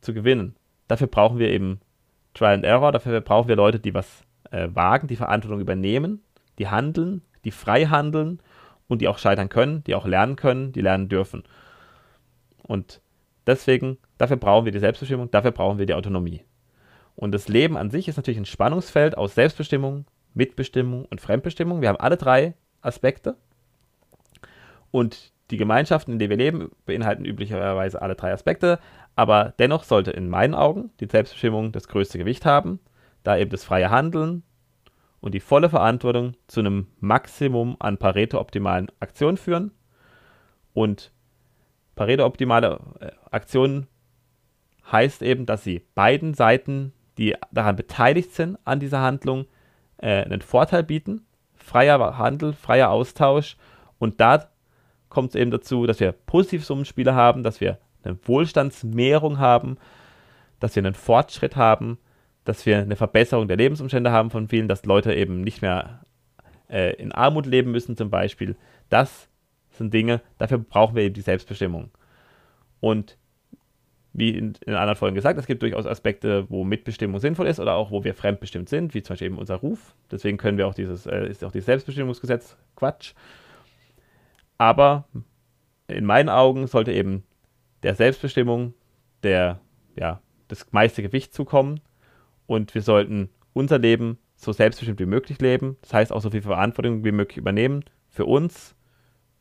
zu 0.00 0.14
gewinnen, 0.14 0.56
dafür 0.88 1.08
brauchen 1.08 1.38
wir 1.38 1.48
eben 1.48 1.80
Trial 2.34 2.54
and 2.54 2.64
Error, 2.64 2.92
dafür 2.92 3.20
brauchen 3.20 3.48
wir 3.48 3.56
Leute, 3.56 3.80
die 3.80 3.92
was 3.92 4.24
äh, 4.50 4.68
wagen, 4.72 5.08
die 5.08 5.16
Verantwortung 5.16 5.60
übernehmen, 5.60 6.22
die 6.60 6.68
handeln, 6.68 7.22
die 7.44 7.50
frei 7.50 7.86
handeln 7.86 8.40
und 8.86 9.00
die 9.00 9.08
auch 9.08 9.18
scheitern 9.18 9.48
können, 9.48 9.82
die 9.84 9.94
auch 9.94 10.06
lernen 10.06 10.36
können, 10.36 10.72
die 10.72 10.82
lernen 10.82 11.08
dürfen. 11.08 11.42
Und 12.62 13.00
deswegen, 13.46 13.98
dafür 14.18 14.36
brauchen 14.36 14.66
wir 14.66 14.72
die 14.72 14.78
Selbstbestimmung, 14.78 15.30
dafür 15.30 15.50
brauchen 15.50 15.78
wir 15.78 15.86
die 15.86 15.94
Autonomie. 15.94 16.44
Und 17.16 17.32
das 17.32 17.48
Leben 17.48 17.76
an 17.76 17.90
sich 17.90 18.08
ist 18.08 18.16
natürlich 18.16 18.38
ein 18.38 18.44
Spannungsfeld 18.44 19.16
aus 19.16 19.34
Selbstbestimmung, 19.34 20.04
Mitbestimmung 20.34 21.06
und 21.06 21.20
Fremdbestimmung. 21.20 21.80
Wir 21.80 21.88
haben 21.88 22.00
alle 22.00 22.16
drei 22.16 22.54
Aspekte. 22.82 23.36
Und 24.90 25.32
die 25.50 25.56
Gemeinschaften, 25.56 26.12
in 26.12 26.18
denen 26.18 26.30
wir 26.30 26.36
leben, 26.36 26.70
beinhalten 26.86 27.24
üblicherweise 27.24 28.00
alle 28.00 28.14
drei 28.14 28.32
Aspekte. 28.32 28.78
Aber 29.16 29.54
dennoch 29.58 29.84
sollte 29.84 30.10
in 30.10 30.28
meinen 30.28 30.54
Augen 30.54 30.90
die 31.00 31.06
Selbstbestimmung 31.06 31.72
das 31.72 31.88
größte 31.88 32.18
Gewicht 32.18 32.44
haben, 32.44 32.80
da 33.22 33.36
eben 33.36 33.50
das 33.50 33.64
freie 33.64 33.90
Handeln 33.90 34.42
und 35.20 35.34
die 35.34 35.40
volle 35.40 35.68
Verantwortung 35.68 36.34
zu 36.46 36.60
einem 36.60 36.86
Maximum 36.98 37.76
an 37.78 37.98
Pareto-optimalen 37.98 38.90
Aktionen 39.00 39.36
führen. 39.36 39.72
Und 40.72 41.12
Pareto-optimale 41.94 42.80
äh, 43.00 43.10
Aktionen 43.30 43.86
heißt 44.90 45.22
eben, 45.22 45.46
dass 45.46 45.62
sie 45.62 45.84
beiden 45.94 46.34
Seiten, 46.34 46.92
die 47.18 47.34
daran 47.52 47.76
beteiligt 47.76 48.32
sind, 48.32 48.58
an 48.64 48.80
dieser 48.80 49.00
Handlung, 49.00 49.46
äh, 49.98 50.24
einen 50.24 50.40
Vorteil 50.40 50.82
bieten. 50.82 51.26
Freier 51.54 52.18
Handel, 52.18 52.54
freier 52.54 52.90
Austausch. 52.90 53.56
Und 53.98 54.20
da 54.20 54.48
kommt 55.10 55.30
es 55.30 55.34
eben 55.34 55.50
dazu, 55.50 55.86
dass 55.86 56.00
wir 56.00 56.12
positive 56.12 56.64
Summenspiele 56.64 57.14
haben, 57.14 57.42
dass 57.42 57.60
wir 57.60 57.78
eine 58.02 58.18
Wohlstandsmehrung 58.26 59.38
haben, 59.38 59.76
dass 60.58 60.74
wir 60.74 60.82
einen 60.82 60.94
Fortschritt 60.94 61.56
haben, 61.56 61.98
dass 62.44 62.64
wir 62.66 62.78
eine 62.78 62.96
Verbesserung 62.96 63.48
der 63.48 63.56
Lebensumstände 63.56 64.10
haben 64.10 64.30
von 64.30 64.48
vielen, 64.48 64.68
dass 64.68 64.84
Leute 64.84 65.14
eben 65.14 65.42
nicht 65.42 65.62
mehr 65.62 66.04
äh, 66.68 66.94
in 66.96 67.12
Armut 67.12 67.46
leben 67.46 67.70
müssen 67.70 67.96
zum 67.96 68.10
Beispiel. 68.10 68.56
Das 68.88 69.28
sind 69.70 69.92
Dinge, 69.92 70.20
dafür 70.38 70.58
brauchen 70.58 70.96
wir 70.96 71.02
eben 71.02 71.14
die 71.14 71.20
Selbstbestimmung. 71.20 71.90
Und 72.80 73.18
wie 74.12 74.30
in, 74.30 74.54
in 74.66 74.74
anderen 74.74 74.96
Folgen 74.96 75.14
gesagt, 75.14 75.38
es 75.38 75.46
gibt 75.46 75.62
durchaus 75.62 75.86
Aspekte, 75.86 76.50
wo 76.50 76.64
Mitbestimmung 76.64 77.20
sinnvoll 77.20 77.46
ist 77.46 77.60
oder 77.60 77.74
auch 77.74 77.90
wo 77.90 78.02
wir 78.02 78.14
fremdbestimmt 78.14 78.68
sind, 78.68 78.94
wie 78.94 79.02
zum 79.02 79.14
Beispiel 79.14 79.26
eben 79.26 79.38
unser 79.38 79.56
Ruf. 79.56 79.94
Deswegen 80.10 80.36
können 80.36 80.58
wir 80.58 80.66
auch 80.66 80.74
dieses, 80.74 81.06
äh, 81.06 81.28
ist 81.28 81.44
auch 81.44 81.52
dieses 81.52 81.66
Selbstbestimmungsgesetz 81.66 82.56
Quatsch. 82.74 83.14
Aber 84.58 85.08
in 85.86 86.04
meinen 86.04 86.28
Augen 86.28 86.66
sollte 86.66 86.92
eben 86.92 87.24
der 87.82 87.94
Selbstbestimmung 87.94 88.74
der, 89.22 89.60
ja, 89.96 90.20
das 90.48 90.66
meiste 90.72 91.02
Gewicht 91.02 91.32
zukommen 91.32 91.80
und 92.50 92.74
wir 92.74 92.82
sollten 92.82 93.30
unser 93.52 93.78
Leben 93.78 94.18
so 94.34 94.52
selbstbestimmt 94.52 94.98
wie 94.98 95.06
möglich 95.06 95.40
leben. 95.40 95.76
Das 95.82 95.94
heißt 95.94 96.12
auch 96.12 96.20
so 96.20 96.30
viel 96.30 96.42
Verantwortung 96.42 97.04
wie 97.04 97.12
möglich 97.12 97.38
übernehmen 97.38 97.84
für 98.08 98.24
uns, 98.24 98.74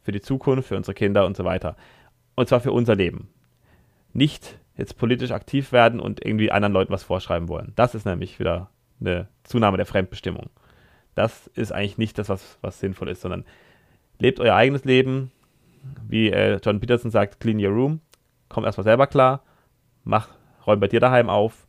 für 0.01 0.11
die 0.11 0.21
Zukunft, 0.21 0.67
für 0.67 0.77
unsere 0.77 0.93
Kinder 0.93 1.25
und 1.25 1.35
so 1.35 1.43
weiter. 1.43 1.75
Und 2.35 2.47
zwar 2.47 2.59
für 2.59 2.71
unser 2.71 2.95
Leben. 2.95 3.29
Nicht 4.13 4.59
jetzt 4.77 4.95
politisch 4.97 5.31
aktiv 5.31 5.71
werden 5.71 5.99
und 5.99 6.23
irgendwie 6.23 6.51
anderen 6.51 6.73
Leuten 6.73 6.93
was 6.93 7.01
vorschreiben 7.01 7.49
wollen. 7.49 7.73
Das 7.75 7.95
ist 7.95 8.05
nämlich 8.05 8.39
wieder 8.39 8.69
eine 9.01 9.27
Zunahme 9.43 9.77
der 9.77 9.87
Fremdbestimmung. 9.87 10.51
Das 11.15 11.47
ist 11.47 11.71
eigentlich 11.71 11.97
nicht 11.97 12.17
das, 12.19 12.29
was, 12.29 12.59
was 12.61 12.79
sinnvoll 12.79 13.09
ist, 13.09 13.21
sondern 13.21 13.43
lebt 14.19 14.39
euer 14.39 14.53
eigenes 14.53 14.85
Leben. 14.85 15.31
Wie 16.07 16.29
äh, 16.29 16.59
John 16.63 16.79
Peterson 16.79 17.09
sagt, 17.09 17.39
clean 17.39 17.59
your 17.59 17.71
room 17.71 18.01
komm 18.49 18.65
erstmal 18.65 18.83
selber 18.83 19.07
klar, 19.07 19.43
mach, 20.03 20.27
räum 20.65 20.79
bei 20.79 20.87
dir 20.87 20.99
daheim 20.99 21.29
auf 21.29 21.67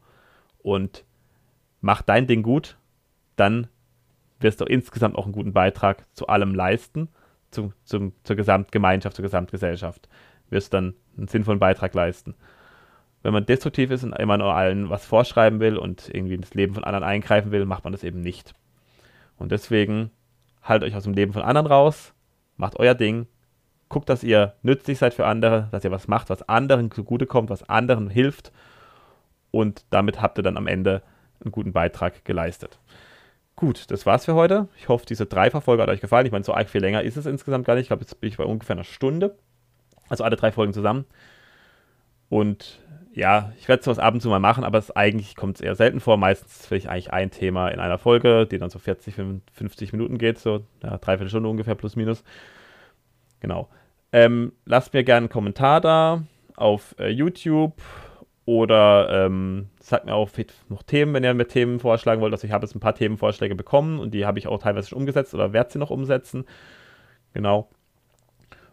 und 0.63 1.05
mach 1.81 2.03
dein 2.03 2.27
Ding 2.27 2.43
gut, 2.43 2.77
dann 3.37 3.69
wirst 4.41 4.61
du 4.61 4.65
insgesamt 4.65 5.17
auch 5.17 5.25
einen 5.25 5.33
guten 5.33 5.53
Beitrag 5.53 6.07
zu 6.15 6.27
allem 6.27 6.55
leisten, 6.55 7.09
zu, 7.51 7.73
zum, 7.85 8.13
zur 8.23 8.37
Gesamtgemeinschaft, 8.37 9.17
zur 9.17 9.23
Gesamtgesellschaft. 9.23 10.09
Wirst 10.49 10.75
dann 10.75 10.95
einen 11.17 11.29
sinnvollen 11.29 11.61
Beitrag 11.61 11.95
leisten. 11.95 12.35
Wenn 13.23 13.33
man 13.33 13.45
destruktiv 13.45 13.91
ist 13.91 14.03
und 14.03 14.13
immer 14.15 14.39
nur 14.39 14.55
allen 14.55 14.89
was 14.89 15.05
vorschreiben 15.05 15.61
will 15.61 15.77
und 15.77 16.09
irgendwie 16.13 16.35
ins 16.35 16.55
Leben 16.55 16.75
von 16.75 16.85
anderen 16.85 17.05
eingreifen 17.05 17.53
will, 17.53 17.67
macht 17.67 17.85
man 17.85 17.93
das 17.93 18.03
eben 18.03 18.21
nicht. 18.21 18.55
Und 19.37 19.53
deswegen 19.53 20.11
haltet 20.63 20.89
euch 20.89 20.97
aus 20.97 21.05
dem 21.05 21.15
Leben 21.15 21.33
von 21.33 21.43
anderen 21.43 21.67
raus, 21.67 22.15
macht 22.57 22.79
euer 22.79 22.95
Ding, 22.95 23.27
guckt, 23.89 24.09
dass 24.09 24.25
ihr 24.25 24.55
nützlich 24.63 24.99
seid 24.99 25.13
für 25.13 25.27
andere, 25.27 25.69
dass 25.73 25.85
ihr 25.85 25.91
was 25.91 26.09
macht, 26.09 26.31
was 26.31 26.49
anderen 26.49 26.91
zugutekommt, 26.91 27.51
was 27.51 27.69
anderen 27.69 28.09
hilft. 28.09 28.53
Und 29.51 29.85
damit 29.91 30.23
habt 30.23 30.39
ihr 30.39 30.43
dann 30.43 30.57
am 30.57 30.67
Ende 30.67 31.03
einen 31.43 31.53
guten 31.53 31.73
Beitrag 31.73 32.25
geleistet. 32.25 32.79
Gut, 33.57 33.91
das 33.91 34.07
war's 34.07 34.25
für 34.25 34.35
heute. 34.35 34.69
Ich 34.79 34.89
hoffe, 34.89 35.05
diese 35.07 35.27
Dreifachfolge 35.27 35.83
hat 35.83 35.91
euch 35.91 36.01
gefallen. 36.01 36.25
Ich 36.25 36.33
meine, 36.33 36.45
so 36.45 36.55
arg 36.55 36.71
viel 36.71 36.81
länger 36.81 37.03
ist 37.03 37.17
es 37.17 37.27
insgesamt 37.27 37.67
gar 37.67 37.75
nicht. 37.75 37.83
Ich 37.83 37.89
glaube, 37.89 38.03
jetzt 38.03 38.19
bin 38.21 38.29
ich 38.29 38.37
bei 38.37 38.45
ungefähr 38.45 38.75
einer 38.75 38.85
Stunde. 38.85 39.37
Also 40.09 40.25
alle 40.25 40.37
drei 40.37 40.51
Folgen 40.51 40.73
zusammen. 40.73 41.05
Und 42.31 42.81
ja, 43.13 43.53
ich 43.59 43.69
werde 43.69 43.83
sowas 43.83 43.99
ab 43.99 44.15
und 44.15 44.21
zu 44.21 44.29
mal 44.29 44.39
machen, 44.39 44.65
aber 44.65 44.79
es, 44.79 44.91
eigentlich 44.93 45.37
kommt 45.37 45.57
es 45.57 45.61
eher 45.61 45.75
selten 45.75 46.01
vor. 46.01 46.17
Meistens 46.17 46.71
will 46.71 46.79
ich 46.79 46.89
eigentlich 46.89 47.13
ein 47.13 47.31
Thema 47.31 47.69
in 47.69 47.81
einer 47.81 47.99
Folge, 47.99 48.47
die 48.47 48.59
dann 48.59 48.71
so 48.71 48.79
40, 48.79 49.15
50 49.53 49.93
Minuten 49.93 50.17
geht, 50.17 50.39
so 50.39 50.65
ja, 50.83 50.97
dreiviertel 50.99 51.29
Stunde 51.29 51.49
ungefähr 51.49 51.75
plus 51.75 51.97
minus. 51.97 52.23
Genau. 53.41 53.69
Ähm, 54.13 54.53
lasst 54.65 54.95
mir 54.95 55.05
gerne 55.05 55.25
einen 55.25 55.29
Kommentar 55.29 55.81
da 55.81 56.23
auf 56.57 56.95
äh, 56.99 57.09
YouTube 57.09 57.75
oder 58.51 59.27
ähm, 59.27 59.69
sagt 59.79 60.07
mir 60.07 60.15
auch 60.15 60.29
noch 60.69 60.83
Themen, 60.83 61.15
wenn 61.15 61.23
ihr 61.23 61.33
mir 61.35 61.47
Themen 61.47 61.79
vorschlagen 61.79 62.21
wollt. 62.21 62.33
Also 62.33 62.49
ich 62.49 62.53
habe 62.53 62.67
jetzt 62.67 62.75
ein 62.75 62.81
paar 62.81 62.97
Themenvorschläge 62.97 63.55
bekommen 63.55 64.01
und 64.01 64.13
die 64.13 64.27
habe 64.27 64.41
ich 64.41 64.49
auch 64.49 64.59
teilweise 64.59 64.89
schon 64.89 64.99
umgesetzt 64.99 65.35
oder 65.35 65.53
werde 65.53 65.71
sie 65.71 65.79
noch 65.79 65.91
umsetzen. 65.91 66.45
Genau. 67.33 67.71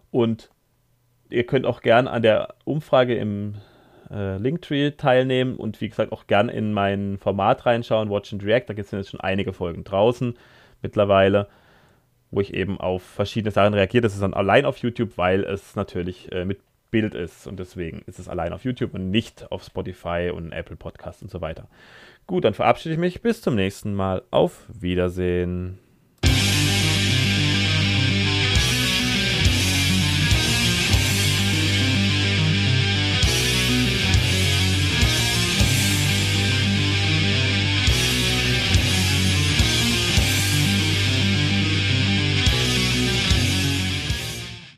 Und 0.09 0.49
ihr 1.29 1.45
könnt 1.45 1.67
auch 1.67 1.81
gerne 1.81 2.09
an 2.09 2.23
der 2.23 2.55
Umfrage 2.63 3.13
im 3.13 3.53
äh, 4.09 4.37
Linktree 4.37 4.89
teilnehmen 4.91 5.55
und 5.55 5.79
wie 5.79 5.89
gesagt 5.89 6.11
auch 6.11 6.25
gerne 6.25 6.53
in 6.53 6.73
mein 6.73 7.19
Format 7.19 7.67
reinschauen, 7.67 8.09
Watch 8.09 8.33
and 8.33 8.43
React. 8.43 8.69
Da 8.69 8.73
gibt 8.73 8.87
es 8.87 8.91
jetzt 8.91 9.11
schon 9.11 9.21
einige 9.21 9.53
Folgen 9.53 9.83
draußen 9.83 10.33
mittlerweile 10.81 11.49
wo 12.29 12.41
ich 12.41 12.53
eben 12.53 12.77
auf 12.77 13.03
verschiedene 13.03 13.51
Sachen 13.51 13.73
reagiere. 13.73 14.01
Das 14.01 14.13
ist 14.13 14.21
dann 14.21 14.33
allein 14.33 14.65
auf 14.65 14.79
YouTube, 14.79 15.17
weil 15.17 15.45
es 15.45 15.75
natürlich 15.75 16.29
äh, 16.31 16.43
mit 16.43 16.59
Bild 16.91 17.15
ist 17.15 17.47
und 17.47 17.59
deswegen 17.59 18.01
ist 18.05 18.19
es 18.19 18.27
allein 18.27 18.53
auf 18.53 18.63
YouTube 18.63 18.93
und 18.93 19.11
nicht 19.11 19.51
auf 19.51 19.63
Spotify 19.63 20.31
und 20.33 20.51
Apple 20.51 20.75
Podcast 20.75 21.21
und 21.21 21.31
so 21.31 21.41
weiter. 21.41 21.67
Gut, 22.27 22.43
dann 22.43 22.53
verabschiede 22.53 22.93
ich 22.93 22.99
mich. 22.99 23.21
Bis 23.21 23.41
zum 23.41 23.55
nächsten 23.55 23.93
Mal. 23.93 24.23
Auf 24.31 24.65
Wiedersehen. 24.69 25.79